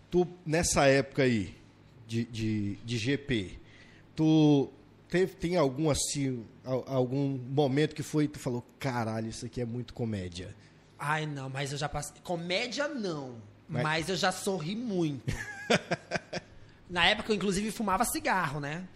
[0.09, 1.53] tu nessa época aí
[2.13, 3.57] de, de, de GP,
[4.15, 4.69] tu
[5.09, 9.65] teve, tem algum assim, al- algum momento que foi tu falou, caralho, isso aqui é
[9.65, 10.53] muito comédia.
[10.99, 12.13] Ai, não, mas eu já passei.
[12.23, 13.35] Comédia não.
[13.67, 15.23] Mas- Mas, eu já sorri muito.
[16.89, 18.87] Na época eu, inclusive, fumava cigarro, né?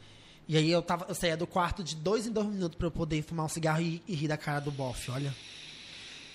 [0.47, 2.91] E aí eu, tava, eu saía do quarto de dois em dois minutos pra eu
[2.91, 5.34] poder fumar um cigarro e, e rir da cara do bofe, olha.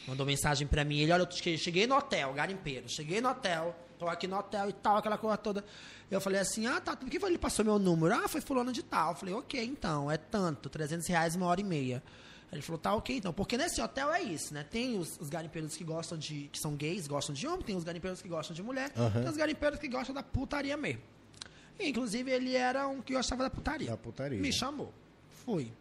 [0.06, 0.98] Mandou mensagem pra mim.
[0.98, 2.88] Ele, olha, eu cheguei no hotel, garimpeiro.
[2.88, 5.64] Cheguei no hotel, tô aqui no hotel e tal, aquela coisa toda.
[6.12, 8.14] Eu falei assim, ah, tá, por que ele passou meu número?
[8.14, 9.12] Ah, foi fulano de tal.
[9.12, 12.02] Eu falei, ok, então, é tanto, 300 reais uma hora e meia.
[12.52, 13.32] Ele falou, tá, ok, então.
[13.32, 14.62] Porque nesse hotel é isso, né?
[14.62, 16.50] Tem os, os garimpeiros que gostam de...
[16.52, 17.62] que são gays, gostam de homem.
[17.62, 18.92] Tem os garimpeiros que gostam de mulher.
[18.94, 19.22] Aham.
[19.22, 21.00] Tem os garimpeiros que gostam da putaria mesmo.
[21.80, 23.88] E, inclusive, ele era um que gostava da putaria.
[23.90, 24.38] Da putaria.
[24.38, 24.92] Me chamou.
[25.46, 25.72] Fui.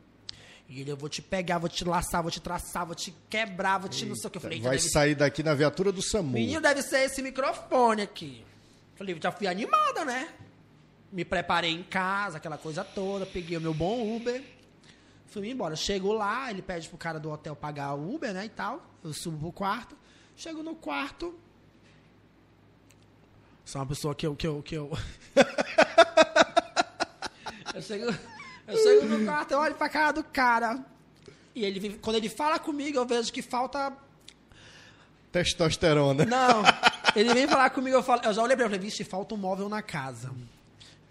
[0.70, 3.78] E ele, eu vou te pegar, vou te laçar, vou te traçar, vou te quebrar,
[3.78, 4.38] vou te não sei o que.
[4.38, 6.32] Eu falei, "Eita, Vai sair daqui na viatura do SAMU.
[6.32, 8.46] Menino, deve ser esse microfone aqui.
[9.02, 10.30] Falei, já fui animada, né?
[11.12, 14.44] Me preparei em casa, aquela coisa toda, peguei o meu bom Uber,
[15.26, 15.76] fui embora.
[15.76, 18.80] Chego lá, ele pede pro cara do hotel pagar o Uber, né, e tal.
[19.04, 19.98] Eu subo pro quarto.
[20.38, 21.34] Chego no quarto.
[23.66, 24.36] Sou uma pessoa que eu.
[24.36, 24.92] Que eu, que eu...
[27.74, 28.06] eu, chego,
[28.68, 30.86] eu chego no quarto, eu olho pra cara do cara.
[31.56, 33.98] E ele, quando ele fala comigo, eu vejo que falta
[35.32, 36.26] Testosterona.
[36.26, 36.62] não,
[37.16, 39.34] ele vem falar comigo, eu, falo, eu já olhei pra ele e falei, vixe, falta
[39.36, 40.32] um móvel na casa.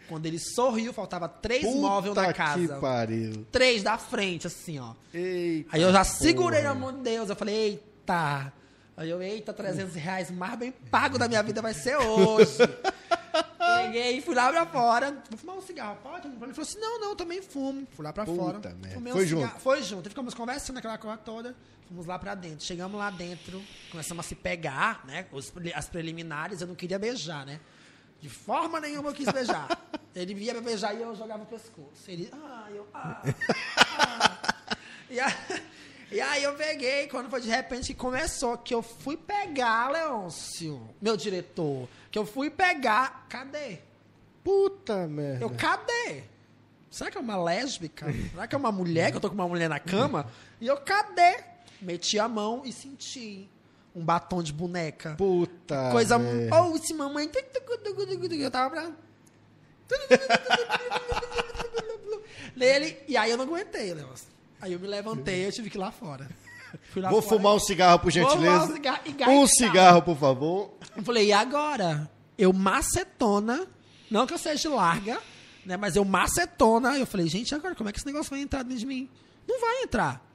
[0.08, 2.58] Quando ele sorriu, faltava três móveis na Puta casa.
[2.74, 3.46] que pariu.
[3.52, 4.92] Três da frente, assim, ó.
[5.14, 6.74] Eita Aí eu já segurei porra.
[6.74, 8.52] na mão de Deus, eu falei, eita.
[8.96, 12.58] Aí eu, eita, 300 reais, mais bem pago da minha vida vai ser hoje.
[13.92, 15.22] Peguei e fui lá pra fora.
[15.28, 16.26] Vou fumar um cigarro, pode?
[16.28, 17.86] Ele falou assim, não, não, também fumo.
[17.92, 18.58] Fui lá pra Puta fora.
[18.58, 18.88] merda.
[18.94, 19.42] fumei Foi cigarro.
[19.48, 19.60] junto?
[19.60, 20.06] Foi junto.
[20.06, 21.56] E ficamos conversando aquela coisa toda.
[21.88, 22.64] Fomos lá pra dentro.
[22.64, 23.60] Chegamos lá dentro,
[23.90, 25.26] começamos a se pegar, né?
[25.32, 27.58] Os as preliminares, eu não queria beijar, né?
[28.20, 29.66] De forma nenhuma eu quis beijar.
[30.14, 32.08] Ele via me beijar e eu jogava o pescoço.
[32.08, 33.22] Ele, ah, eu, ah,
[33.98, 34.76] ah.
[35.10, 35.36] E, a-
[36.12, 40.88] e aí eu peguei, quando foi de repente que começou, que eu fui pegar, Leôncio,
[41.00, 43.78] meu diretor, que eu fui pegar, cadê?
[44.42, 45.44] Puta merda.
[45.44, 46.22] Eu, cadê?
[46.90, 48.06] Será que é uma lésbica?
[48.30, 50.26] Será que é uma mulher, que eu tô com uma mulher na cama?
[50.60, 51.38] E eu, cadê?
[51.80, 53.48] Meti a mão e senti
[53.94, 55.14] um batom de boneca.
[55.16, 56.18] Puta Coisa.
[56.18, 56.62] merda.
[56.62, 57.30] Oh, esse mamãe.
[58.32, 58.90] Eu tava pra.
[62.56, 64.28] Nele, e aí eu não aguentei, Leôncio.
[64.60, 66.28] Aí eu me levantei, eu tive que ir lá fora.
[66.94, 67.36] Lá Vou fora.
[67.36, 68.60] fumar um cigarro, por Vou gentileza.
[68.60, 70.70] fumar um cigarro e um cigarro, por favor.
[70.96, 72.10] Eu falei, e agora?
[72.36, 73.66] Eu macetona,
[74.10, 75.20] não que eu seja larga,
[75.64, 75.76] né?
[75.76, 76.98] Mas eu macetona.
[76.98, 79.08] Eu falei, gente, agora como é que esse negócio vai entrar dentro de mim?
[79.48, 80.26] Não vai entrar.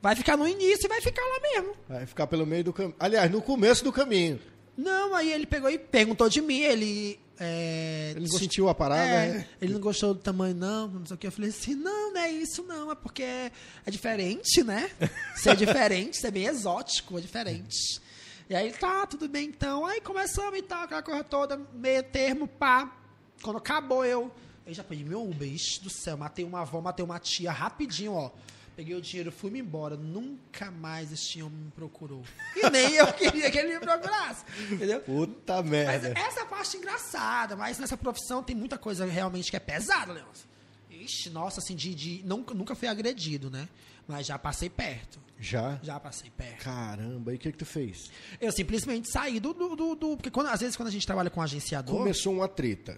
[0.00, 1.76] Vai ficar no início e vai ficar lá mesmo.
[1.88, 2.94] Vai ficar pelo meio do caminho.
[2.98, 4.40] Aliás, no começo do caminho.
[4.76, 7.20] Não, aí ele pegou e perguntou de mim, ele.
[7.38, 9.48] É, Ele gost- sentiu a parada, é, né?
[9.60, 11.26] Ele não gostou do tamanho, não, não sei o que.
[11.26, 13.50] Eu falei assim, não, não é isso, não, é porque é,
[13.84, 14.90] é diferente, né?
[15.34, 18.00] Você é diferente, você é bem exótico, é diferente.
[18.52, 19.86] E aí, tá, tudo bem então.
[19.86, 22.94] Aí começamos e tal, aquela coisa toda, meio termo, pá.
[23.40, 24.30] Quando acabou, eu.
[24.66, 28.12] Eu já pedi meu Uber, ixi do céu, matei uma avó, matei uma tia rapidinho,
[28.12, 28.30] ó.
[28.76, 29.96] Peguei o dinheiro, fui-me embora.
[29.96, 32.22] Nunca mais esse homem me procurou.
[32.54, 34.44] E nem eu queria que ele me procurasse.
[34.70, 35.00] Entendeu?
[35.00, 36.08] Puta Mas merda.
[36.14, 40.12] essa é a parte engraçada, mas nessa profissão tem muita coisa realmente que é pesada,
[40.12, 40.46] Leôncio.
[40.90, 41.94] Ixi, nossa, assim, de.
[41.94, 43.66] de nunca, nunca fui agredido, né?
[44.06, 45.21] Mas já passei perto.
[45.42, 45.78] Já?
[45.82, 46.62] Já passei perto.
[46.62, 48.10] Caramba, e o que que tu fez?
[48.40, 49.52] Eu simplesmente saí do.
[49.52, 51.96] do, do- do- porque quando- às vezes quando a gente trabalha com agenciador.
[51.96, 52.96] Começou uma treta.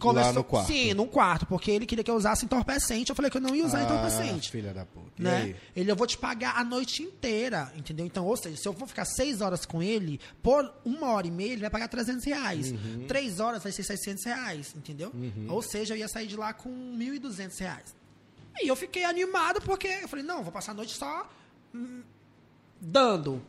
[0.00, 0.68] Lá no quarto.
[0.68, 3.10] Sim, num quarto, porque ele queria que eu usasse entorpecente.
[3.10, 4.48] Eu falei que eu não ia usar Ah, entorpecente.
[4.48, 5.10] filha da puta.
[5.20, 5.56] Né?
[5.74, 8.06] Ele, eu vou te pagar a noite inteira, entendeu?
[8.06, 11.32] Então, ou seja, se eu for ficar seis horas com ele, por uma hora e
[11.32, 12.70] meia, ele vai pagar 300 reais.
[12.70, 13.06] Uhum.
[13.08, 15.10] Três horas vai ser 600 reais, entendeu?
[15.48, 17.96] Ou seja, eu ia sair de lá com 1.200 reais.
[18.62, 21.28] E eu fiquei animado porque eu falei, não, vou passar a noite só
[22.80, 23.42] dando.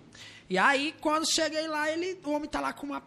[0.50, 3.04] E aí, quando cheguei lá, ele, o homem tá lá com uma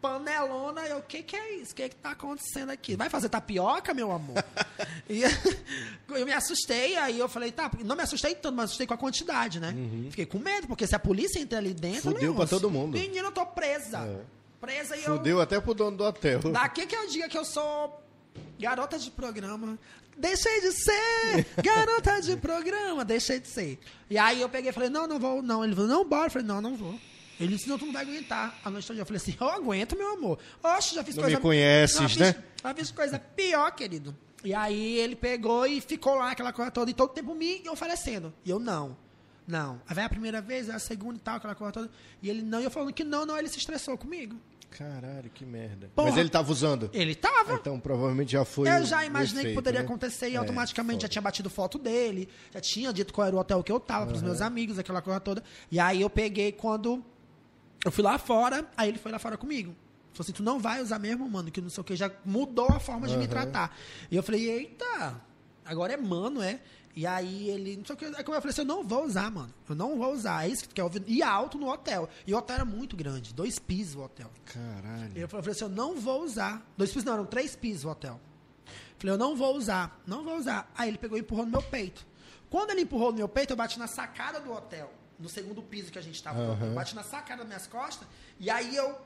[0.00, 0.82] panelona.
[0.82, 1.72] Eu, o que que é isso?
[1.72, 2.96] O que que tá acontecendo aqui?
[2.96, 4.44] Vai fazer tapioca, meu amor?
[5.08, 5.22] e
[6.10, 8.98] eu me assustei, aí eu falei, tá, não me assustei tanto, mas assustei com a
[8.98, 9.74] quantidade, né?
[10.10, 12.08] Fiquei com medo, porque se a polícia entra ali dentro...
[12.08, 12.14] Uhum.
[12.14, 12.98] Fudeu pra todo mundo.
[12.98, 13.98] Menino, eu tô presa.
[13.98, 14.20] É.
[14.60, 16.40] Presa e Fudeu até pro dono do hotel.
[16.42, 16.52] eu...
[16.52, 18.02] Daqui que eu diga que eu sou
[18.58, 19.78] garota de programa.
[20.16, 23.78] Deixei de ser garota de programa, deixei de ser.
[24.08, 25.62] E aí eu peguei e falei, não, não vou, não.
[25.64, 26.26] Ele falou, não, bora.
[26.26, 26.98] Eu falei, não, não vou.
[27.38, 28.98] Ele disse, não, tu não vai aguentar a noite toda.
[28.98, 30.38] Eu falei assim, eu aguento, meu amor.
[30.62, 31.36] Oxe, já fiz Não coisa...
[31.36, 32.34] me conheces, já fiz- né?
[32.62, 34.16] Já fiz coisa pior, querido.
[34.42, 38.32] E aí ele pegou e ficou lá, aquela coisa toda, e todo tempo me oferecendo.
[38.44, 38.96] E eu, não.
[39.46, 39.80] Não.
[39.86, 41.90] Aí vai a primeira vez, aí a segunda e tal, aquela coisa toda.
[42.22, 44.34] E ele não, e eu falando que não, não, ele se estressou comigo.
[44.70, 45.90] Caralho, que merda.
[45.94, 46.08] Porra.
[46.10, 46.90] Mas ele tava usando.
[46.92, 47.54] Ele tava.
[47.54, 48.68] Então provavelmente já foi.
[48.68, 49.86] Eu já imaginei que efeito, poderia né?
[49.86, 51.12] acontecer e É, automaticamente já foda.
[51.12, 54.20] tinha batido foto dele, já tinha dito qual era o hotel que eu tava pros
[54.22, 55.42] meus amigos, aquela coisa toda.
[55.70, 57.02] E aí eu peguei quando
[57.84, 59.74] eu fui lá fora, aí ele foi lá fora comigo.
[60.12, 62.68] Falou assim, tu não vai usar mesmo, mano, que não sei o que, já mudou
[62.68, 63.76] a forma de me tratar.
[64.10, 65.20] E eu falei, eita,
[65.64, 66.58] agora é mano, é?
[66.96, 69.30] E aí ele, não sei o que, aí eu falei assim, eu não vou usar,
[69.30, 69.52] mano.
[69.68, 70.46] Eu não vou usar.
[70.46, 71.04] É isso que tu quer ouvir.
[71.06, 72.08] E alto no hotel.
[72.26, 74.30] E o hotel era muito grande, dois pisos o hotel.
[74.46, 75.12] Caralho.
[75.14, 76.66] Eu falei assim, eu não vou usar.
[76.74, 78.18] Dois pisos não, eram três pisos o hotel.
[78.98, 80.72] Falei, eu não vou usar, não vou usar.
[80.74, 82.06] Aí ele pegou e empurrou no meu peito.
[82.48, 85.92] Quando ele empurrou no meu peito, eu bati na sacada do hotel, no segundo piso
[85.92, 86.40] que a gente tava.
[86.40, 86.66] Aham.
[86.68, 88.08] Eu bati na sacada das minhas costas,
[88.40, 88.96] e aí eu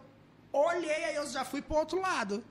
[0.52, 2.44] olhei, aí eu já fui pro outro lado.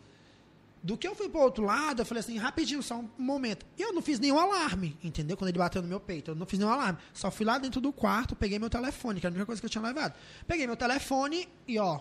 [0.82, 3.66] Do que eu fui pro outro lado, eu falei assim, rapidinho, só um momento.
[3.78, 5.36] E eu não fiz nenhum alarme, entendeu?
[5.36, 6.98] Quando ele bateu no meu peito, eu não fiz nenhum alarme.
[7.14, 9.66] Só fui lá dentro do quarto, peguei meu telefone, que era a única coisa que
[9.66, 10.14] eu tinha levado.
[10.48, 12.00] Peguei meu telefone e, ó,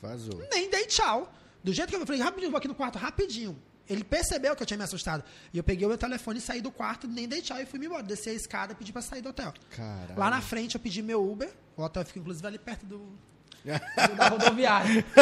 [0.00, 0.46] Vazou.
[0.52, 1.32] nem dei tchau.
[1.64, 3.60] Do jeito que eu falei, rapidinho, vou aqui no quarto, rapidinho.
[3.88, 5.24] Ele percebeu que eu tinha me assustado.
[5.52, 7.78] E eu peguei o meu telefone e saí do quarto, nem dei tchau e fui
[7.80, 8.02] me embora.
[8.02, 9.52] Desci a escada e pedi pra sair do hotel.
[9.70, 10.16] Caralho.
[10.18, 11.52] Lá na frente eu pedi meu Uber.
[11.76, 13.16] O hotel fica inclusive ali perto do, do-
[14.16, 15.04] da rodoviária.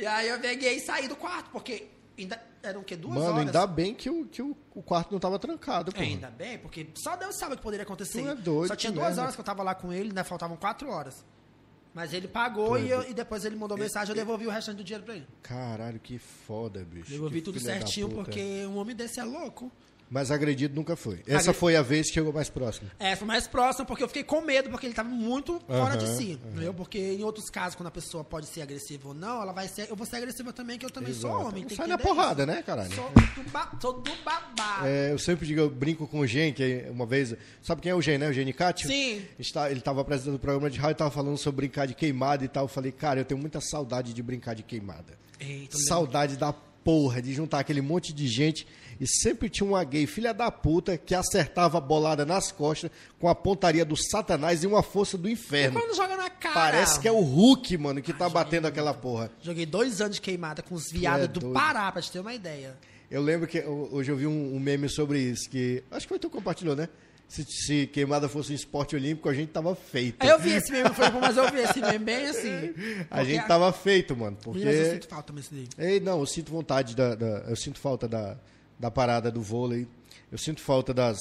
[0.00, 1.88] e aí eu peguei e saí do quarto, porque
[2.18, 2.96] ainda eram o quê?
[2.96, 3.46] Duas Mano, horas?
[3.46, 6.00] ainda bem que, o, que o, o quarto não tava trancado, pô.
[6.00, 8.22] Ainda bem, porque só Deus sabe o que poderia acontecer.
[8.22, 9.22] Tu é doido, só tinha duas merda.
[9.22, 11.24] horas que eu tava lá com ele, ainda faltavam quatro horas.
[11.92, 14.50] Mas ele pagou Tu é e, eu- e depois ele mandou mensagem, eu devolvi o
[14.50, 15.26] restante do dinheiro pra ele.
[15.42, 17.10] Caralho, que foda, bicho.
[17.10, 19.72] Devolvi Que tudo certinho, porque um homem desse é louco.
[20.10, 21.22] Mas agredido nunca foi.
[21.24, 22.90] Essa Agre- foi a vez que chegou mais próximo.
[22.98, 26.06] É, foi mais próximo, porque eu fiquei com medo, porque ele tava muito fora de
[26.16, 26.32] si.
[26.32, 26.74] Entendeu?
[26.74, 29.88] Porque em outros casos, quando a pessoa pode ser agressiva ou não, ela vai ser.
[29.88, 31.46] Eu vou ser agressiva também, que eu também sou Exato.
[31.46, 31.64] homem.
[31.64, 32.52] tem Sai na porrada, isso.
[32.52, 32.92] né, caralho?
[32.92, 33.70] Sou do, ba...
[33.80, 34.86] sou do babado.
[34.86, 37.32] É, eu sempre digo, eu brinco com o Gen, que uma vez.
[37.62, 38.28] Sabe quem é o Gen, né?
[38.28, 38.88] O Genicati?
[38.88, 39.22] Sim.
[39.38, 42.48] Ele estava apresentando o programa de rádio e estava falando sobre brincar de queimada e
[42.48, 42.64] tal.
[42.64, 45.16] Eu falei, cara, eu tenho muita saudade de brincar de queimada.
[45.38, 48.66] Eita, Saudade da porra de juntar aquele monte de gente
[49.00, 53.28] e sempre tinha uma gay filha da puta que acertava a bolada nas costas com
[53.28, 55.80] a pontaria do satanás e uma força do inferno.
[55.80, 56.54] Quando joga na cara.
[56.54, 59.30] Parece que é o Hulk, mano, que tá joguei batendo aquela porra.
[59.40, 61.54] Joguei dois anos de queimada com os viados é do doido.
[61.54, 62.76] Pará, pra te ter uma ideia.
[63.10, 66.18] Eu lembro que hoje eu vi um, um meme sobre isso, que acho que foi
[66.18, 66.88] tu que compartilhou, né?
[67.26, 70.16] Se, se queimada fosse um esporte olímpico, a gente tava feito.
[70.20, 72.74] Aí eu vi esse meme, foi bom, mas eu vi esse meme bem assim.
[73.10, 74.36] A gente tava feito, mano.
[74.42, 74.58] Porque.
[74.64, 75.68] Meninas, eu sinto falta daí.
[75.78, 78.36] Ei, não, eu sinto vontade da, da- eu sinto falta da,
[78.80, 79.86] da parada do vôlei.
[80.32, 81.18] Eu sinto falta das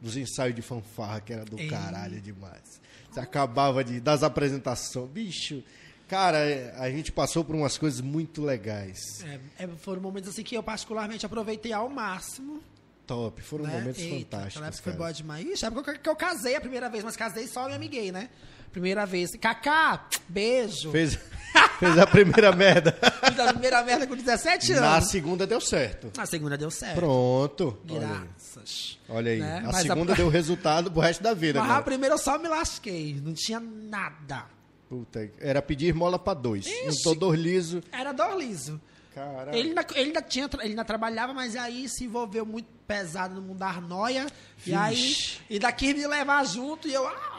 [0.00, 1.68] dos ensaios de fanfarra que era do Ei.
[1.68, 2.80] caralho demais.
[3.10, 5.62] Você acabava de das apresentações, bicho.
[6.08, 9.22] Cara, é, a gente passou por umas coisas muito legais.
[9.24, 12.62] É, é, foram momentos assim que eu particularmente aproveitei ao máximo.
[13.06, 13.78] Top, foram né?
[13.78, 14.80] momentos Eita, fantásticos.
[14.80, 15.46] Foi boa demais.
[15.46, 18.30] Ixi, é época que eu casei a primeira vez, mas casei só me amiguei, né?
[18.72, 19.30] Primeira vez.
[19.40, 20.90] Kaká, beijo.
[20.92, 21.18] Fez,
[21.80, 22.96] fez a primeira merda.
[23.24, 25.10] Fiz a primeira merda com 17 Na anos.
[25.10, 26.10] segunda deu certo.
[26.20, 26.96] A segunda deu certo.
[26.96, 27.78] Pronto.
[27.84, 28.98] Graças.
[29.08, 29.40] Olha aí.
[29.40, 29.58] Né?
[29.58, 31.58] A Mas a- segunda deu resultado pro resto da vida.
[31.60, 31.80] Mas cara.
[31.80, 33.20] a primeira eu só me lasquei.
[33.22, 34.44] Não tinha nada.
[34.88, 36.66] Puta, era pedir mola pra dois.
[36.66, 37.02] Ixi.
[37.04, 37.80] todor liso.
[37.92, 38.80] Era dor liso.
[39.14, 39.54] Caralho.
[39.56, 43.42] Ele ainda, ele, ainda tinha, ele ainda trabalhava, mas aí se envolveu muito pesado no
[43.42, 44.26] mundo da arnoia.
[44.66, 45.38] E aí, Vixe.
[45.50, 47.29] e daqui me levar junto e eu, ah,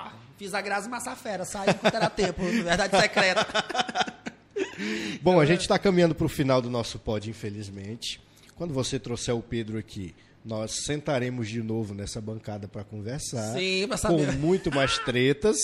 [0.42, 3.46] fiz a Graça Massafera, saí enquanto era tempo, verdade secreta.
[5.22, 8.20] Bom, a gente está caminhando para o final do nosso pod, infelizmente.
[8.56, 13.54] Quando você trouxer o Pedro aqui, nós sentaremos de novo nessa bancada para conversar.
[13.54, 14.32] Sim, pra Com saber.
[14.32, 15.60] muito mais tretas.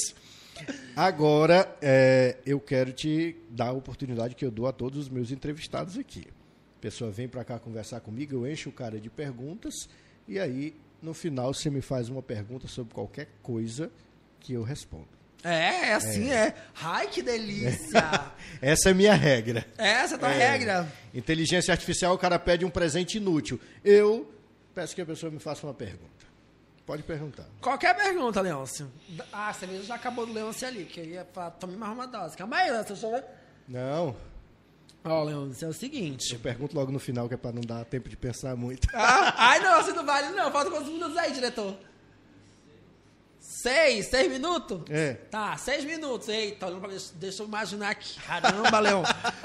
[0.96, 5.32] Agora, é, eu quero te dar a oportunidade que eu dou a todos os meus
[5.32, 6.28] entrevistados aqui.
[6.78, 9.74] A pessoa vem para cá conversar comigo, eu encho o cara de perguntas
[10.28, 13.92] e aí no final você me faz uma pergunta sobre qualquer coisa
[14.48, 15.10] que eu respondo.
[15.44, 16.56] É, é assim é.
[16.82, 18.32] Ai, que delícia!
[18.62, 19.68] Essa é a minha regra.
[19.78, 20.92] Essa é a tua regra.
[21.14, 23.60] Inteligência artificial, o cara pede um presente inútil.
[23.84, 24.34] Eu
[24.74, 26.08] peço que a pessoa me faça uma pergunta.
[26.86, 27.46] Pode perguntar.
[27.60, 28.90] Qualquer pergunta, Leôncio.
[29.34, 32.08] Ah, você mesmo já acabou do Leôncio ali, que eu ia falar, tome mais uma
[32.08, 32.38] dose.
[32.38, 33.26] Calma aí, Leôncio, deixa eu ver.
[33.68, 34.16] Não,
[35.04, 36.34] Ó, Leôncio, é o seguinte.
[36.34, 38.88] eu pergunto logo no final, que é para não dar tempo de pensar muito.
[38.94, 40.50] Ah, ai, não, você não vale, não.
[40.52, 41.78] Falta quantos minutos aí, diretor?
[43.62, 44.08] Seis?
[44.08, 44.82] Seis minutos?
[44.90, 45.14] É.
[45.32, 46.28] Tá, seis minutos.
[46.30, 48.20] Eita, olhando pra- deixa, deixa eu imaginar aqui.
[48.22, 49.04] Caramba, Leão.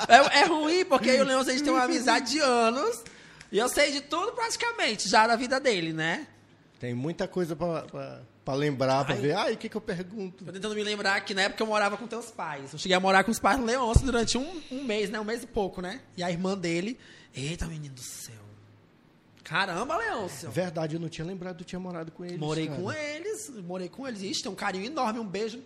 [0.08, 3.02] É, é ruim, porque eu e o Leão, a gente tem uma amizade de anos.
[3.50, 6.26] E eu sei de tudo praticamente, já da vida dele, né?
[6.80, 9.20] Tem muita coisa para lembrar, para Ai.
[9.20, 9.34] ver.
[9.36, 10.44] Ai, o que, que eu pergunto?
[10.44, 12.72] Tô tentando me lembrar que na época eu morava com teus pais.
[12.72, 15.20] Eu cheguei a morar com os pais do Leôncio durante um, um mês, né?
[15.20, 16.00] Um mês e pouco, né?
[16.16, 16.98] E a irmã dele.
[17.34, 18.41] Eita, menino do céu.
[19.44, 20.50] Caramba, Leôncio.
[20.50, 22.38] Verdade, eu não tinha lembrado que eu tinha morado com eles.
[22.38, 22.80] Morei cara.
[22.80, 23.28] com ele.
[23.28, 24.22] eles, morei com eles.
[24.22, 25.62] Ixi, tem um carinho enorme, um beijo.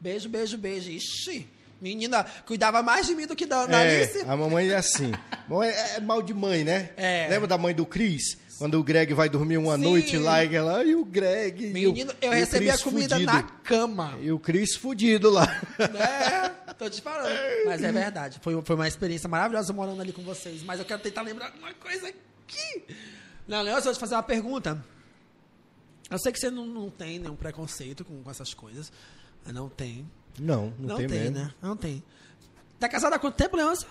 [0.00, 0.90] Beijo, beijo, beijo.
[0.90, 1.46] Ixi,
[1.80, 4.18] menina, cuidava mais de mim do que da Alice.
[4.18, 5.12] É, a mamãe é assim.
[5.64, 6.90] É, é mal de mãe, né?
[6.96, 7.26] É.
[7.28, 8.38] Lembra da mãe do Cris?
[8.56, 9.82] Quando o Greg vai dormir uma Sim.
[9.82, 11.72] noite lá e ela, e o Greg.
[11.72, 13.32] Menino, eu o recebia Chris comida fudido.
[13.32, 14.16] na cama.
[14.20, 15.60] E o Cris fudido lá.
[15.78, 17.34] É, tô te falando.
[17.66, 18.38] Mas é verdade.
[18.40, 20.62] Foi, foi uma experiência maravilhosa morando ali com vocês.
[20.62, 22.29] Mas eu quero tentar lembrar uma coisa aqui.
[23.46, 24.84] Não, Leandro, eu vou te fazer uma pergunta.
[26.10, 28.92] Eu sei que você não, não tem nenhum preconceito com, com essas coisas.
[29.46, 30.08] Não tem.
[30.38, 31.54] Não, não, Não, tem, tem, né?
[31.60, 32.02] Não tem.
[32.78, 33.86] Tá casado há quanto tempo, Leandro?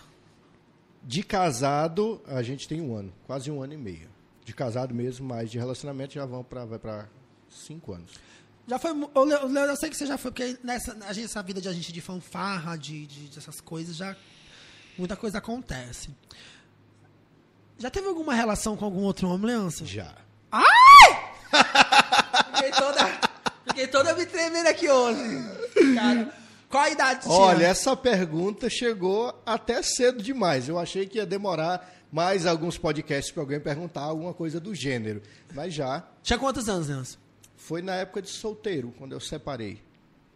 [1.04, 4.10] De casado, a gente tem um ano, quase um ano e meio.
[4.44, 7.08] De casado mesmo, mas de relacionamento já vão para vai para
[7.50, 8.12] cinco anos.
[8.68, 8.92] Já foi.
[8.94, 11.74] Leo, eu sei que você já foi, porque nessa, a gente, essa vida de a
[11.74, 14.16] gente de fanfarra, de, de, dessas coisas, já.
[14.98, 16.10] Muita coisa acontece.
[17.80, 19.86] Já teve alguma relação com algum outro homem, Leandro?
[19.86, 20.14] Já.
[22.56, 23.20] Fiquei toda.
[23.68, 25.22] Fiquei toda me tremendo aqui hoje.
[25.96, 26.34] Cara,
[26.70, 27.34] qual a idade tinha?
[27.34, 30.68] Olha, essa pergunta chegou até cedo demais.
[30.68, 35.22] Eu achei que ia demorar mais alguns podcasts para alguém perguntar alguma coisa do gênero.
[35.54, 37.12] Mas já Tinha quantos anos, Leandro?
[37.56, 39.82] foi na época de solteiro, quando eu separei.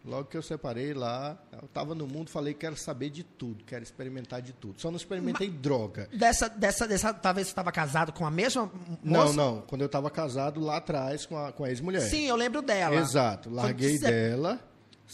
[0.06, 3.84] Logo que eu separei lá, eu estava no mundo, falei quero saber de tudo, quero
[3.84, 4.80] experimentar de tudo.
[4.82, 6.10] Só não experimentei droga.
[6.14, 7.14] Dessa, dessa, dessa.
[7.14, 8.70] Talvez você estava casado com a mesma
[9.02, 9.34] Não, moça?
[9.34, 9.62] não.
[9.62, 12.02] Quando eu estava casado lá atrás com a, com a ex-mulher.
[12.02, 12.96] Sim, eu lembro dela.
[12.98, 13.50] Exato.
[13.50, 14.60] Larguei Quando dela,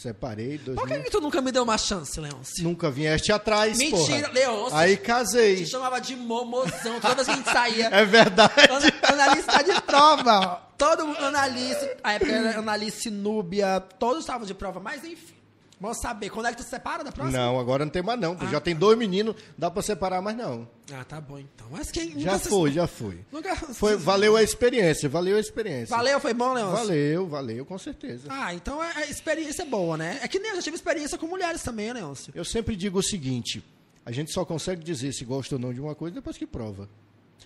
[0.00, 0.58] separei.
[0.58, 0.96] Por 2000...
[0.98, 2.64] que, que tu nunca me deu uma chance, Leôncio?
[2.64, 4.78] Nunca vieste atrás, Mentira, porra.
[4.80, 5.66] Aí Te casei.
[5.66, 7.88] chamava de momozão toda vez que a gente saía.
[7.92, 8.52] É verdade.
[8.70, 10.62] Ana- Analista de prova.
[10.78, 15.34] Todo mundo, Analice, a época era Analice Núbia, todos estavam de prova, mas enfim.
[15.80, 17.38] Vamos saber, quando é que tu se separa da próxima?
[17.38, 18.36] Não, agora não tem mais não.
[18.36, 18.46] pô.
[18.48, 20.68] Já tem dois meninos, dá pra separar, mas não.
[20.92, 21.66] Ah, tá bom então.
[21.70, 22.20] Mas quem.
[22.20, 23.24] Já nunca se- foi, já foi.
[23.32, 23.56] Nunca...
[23.56, 25.96] Foi, valeu a experiência, valeu a experiência.
[25.96, 26.76] Valeu, foi bom, Leôncio?
[26.76, 28.28] Valeu, valeu, com certeza.
[28.28, 30.20] Ah, então é, é experiência boa, né?
[30.22, 32.30] É que nem eu já tive experiência com mulheres também, né, Leôncio?
[32.36, 33.64] Eu sempre digo o seguinte,
[34.04, 36.90] a gente só consegue dizer se gosta ou não de uma coisa depois que prova.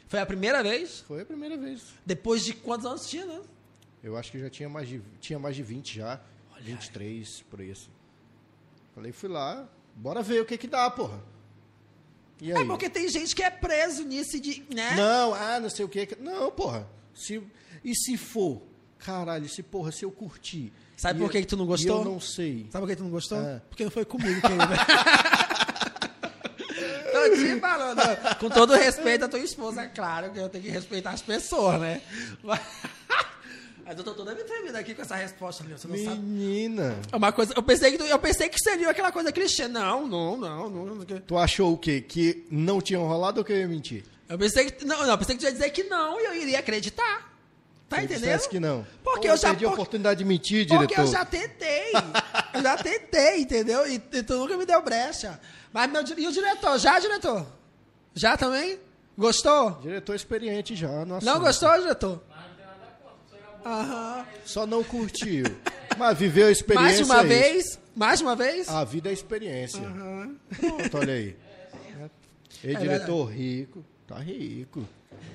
[0.09, 1.05] Foi a primeira vez?
[1.07, 1.83] Foi a primeira vez.
[2.05, 3.41] Depois de quantos anos tinha, né?
[4.03, 6.21] Eu acho que já tinha mais de, tinha mais de 20 já,
[6.61, 7.91] 23, por aí assim.
[8.95, 9.67] Falei, fui lá,
[9.97, 11.21] bora ver o que que dá, porra.
[12.41, 12.63] E aí?
[12.63, 14.95] É porque tem gente que é preso nisso de, né?
[14.97, 16.17] Não, ah, não sei o que.
[16.21, 16.87] Não, porra.
[17.15, 17.43] Se,
[17.83, 18.63] e se for?
[18.99, 20.73] Caralho, se porra, se eu curtir.
[20.97, 21.99] Sabe por eu- que que tu não gostou?
[21.99, 22.67] eu não sei.
[22.71, 23.39] Sabe por que tu não gostou?
[23.39, 23.61] Ah.
[23.69, 24.57] Porque não foi comigo que eu...
[27.13, 28.01] Tô te falando.
[28.39, 31.81] Com todo respeito à tua esposa, é claro que eu tenho que respeitar as pessoas,
[31.81, 32.03] né?
[32.43, 32.61] Mas,
[33.85, 35.77] Mas eu tô toda me tremendo aqui com essa resposta, Leon.
[35.77, 36.21] Você não sabe.
[36.21, 37.53] Menina, É uma coisa.
[37.57, 39.69] Eu pensei que, eu pensei que seria aquela coisa clichê.
[39.69, 41.05] Não, não, não, não.
[41.05, 42.01] tu achou o quê?
[42.01, 44.05] Que não tinham rolado ou que eu ia mentir?
[44.29, 44.85] Eu pensei que.
[44.85, 47.33] Não, não, eu pensei que tu ia dizer que não e eu iria acreditar.
[47.89, 48.49] Tá Se entendendo?
[48.49, 48.87] que não.
[49.05, 50.87] Porque Pô, eu já- perdi a oportunidade de mentir, diretor.
[50.89, 51.93] Porque eu já tentei.
[52.55, 53.87] eu já tentei, entendeu?
[53.87, 55.39] E, e tu nunca me deu brecha.
[55.73, 56.79] Mas meu, e o diretor?
[56.79, 57.47] Já, diretor?
[58.15, 58.79] Já também?
[59.17, 59.73] Gostou?
[59.83, 61.05] Diretor experiente já.
[61.05, 62.21] Nossa, Não gostou, diretor?
[63.65, 64.25] Aham.
[64.45, 65.45] Só não curtiu.
[65.97, 66.85] Mas viveu a experiência.
[66.85, 67.29] Mais uma é isso.
[67.29, 67.81] vez?
[67.97, 68.69] Mais de uma vez?
[68.69, 69.81] A vida é experiência.
[69.81, 71.37] Pronto, olha aí.
[72.63, 73.85] Ei, É diretor rico.
[74.07, 74.87] Tá rico.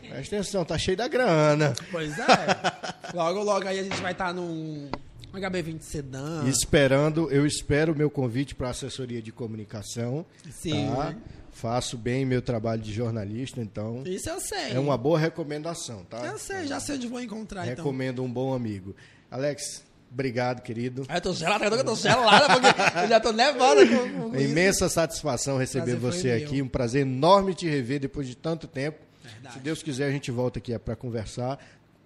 [0.01, 1.73] Presta atenção, tá cheio da grana.
[1.91, 2.25] Pois é.
[3.13, 4.89] logo, logo aí a gente vai estar num
[5.34, 6.43] HB20 sedã.
[6.47, 10.25] Esperando, eu espero o meu convite para assessoria de comunicação.
[10.51, 10.89] Sim.
[10.95, 11.15] Tá?
[11.52, 14.72] Faço bem meu trabalho de jornalista, então Isso eu sei.
[14.72, 16.26] é uma boa recomendação, tá?
[16.26, 17.84] Eu sei, já sei onde vou encontrar, então.
[17.84, 18.95] Recomendo um bom amigo.
[19.30, 21.06] Alex, Obrigado, querido.
[21.08, 24.95] Eu tô gelada, eu tô gelada, porque eu já tô nevada com, com Imensa isso.
[24.95, 26.62] satisfação receber você aqui.
[26.62, 28.97] Um prazer enorme te rever depois de tanto tempo.
[29.24, 29.54] Verdade.
[29.54, 31.60] Se Deus quiser, a gente volta aqui para conversar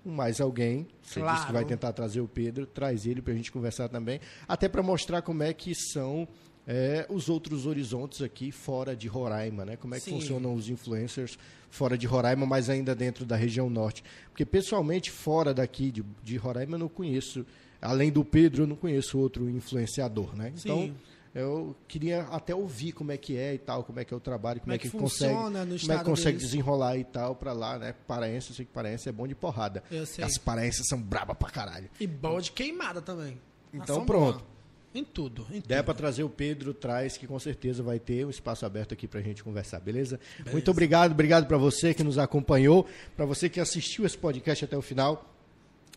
[0.03, 0.85] com mais alguém.
[1.01, 1.35] Você claro.
[1.35, 4.19] disse que vai tentar trazer o Pedro, traz ele para a gente conversar também.
[4.47, 6.27] Até para mostrar como é que são
[6.67, 9.75] é, os outros horizontes aqui fora de Roraima, né?
[9.75, 10.19] Como é que Sim.
[10.19, 11.37] funcionam os influencers
[11.69, 14.03] fora de Roraima, mas ainda dentro da região norte.
[14.29, 17.45] Porque, pessoalmente, fora daqui de, de Roraima, eu não conheço,
[17.81, 20.53] além do Pedro, eu não conheço outro influenciador, né?
[20.55, 20.95] Então, Sim.
[21.35, 24.19] eu queria até ouvir como é que é e tal, como é que é o
[24.19, 26.51] trabalho, como, como é que, que consegue, como é que consegue deles.
[26.51, 27.93] desenrolar e tal para lá, né?
[28.07, 29.83] Paraense, eu sei que paraense é bom de porrada.
[30.23, 31.89] As paraenses são braba pra caralho.
[31.99, 33.41] E boa de queimada também.
[33.73, 34.37] Então, pronto.
[34.37, 34.52] Boa.
[34.93, 35.47] Em tudo.
[35.51, 38.93] Em Der para trazer o Pedro, traz, que com certeza vai ter um espaço aberto
[38.93, 40.19] aqui para a gente conversar, beleza?
[40.37, 40.51] beleza?
[40.51, 44.77] Muito obrigado, obrigado para você que nos acompanhou, para você que assistiu esse podcast até
[44.77, 45.32] o final.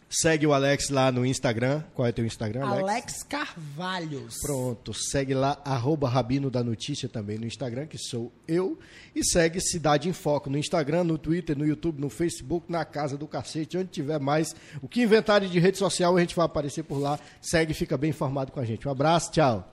[0.09, 1.83] Segue o Alex lá no Instagram.
[1.93, 2.83] Qual é o teu Instagram, Alex?
[2.83, 4.37] Alex Carvalhos.
[4.41, 4.95] Pronto.
[4.95, 8.79] Segue lá, arroba Rabino da Notícia também no Instagram, que sou eu.
[9.15, 13.17] E segue Cidade em Foco no Instagram, no Twitter, no YouTube, no Facebook, na Casa
[13.17, 14.55] do Cacete, onde tiver mais.
[14.81, 17.19] O que inventário de rede social, a gente vai aparecer por lá.
[17.41, 18.87] Segue e fica bem informado com a gente.
[18.87, 19.73] Um abraço, tchau.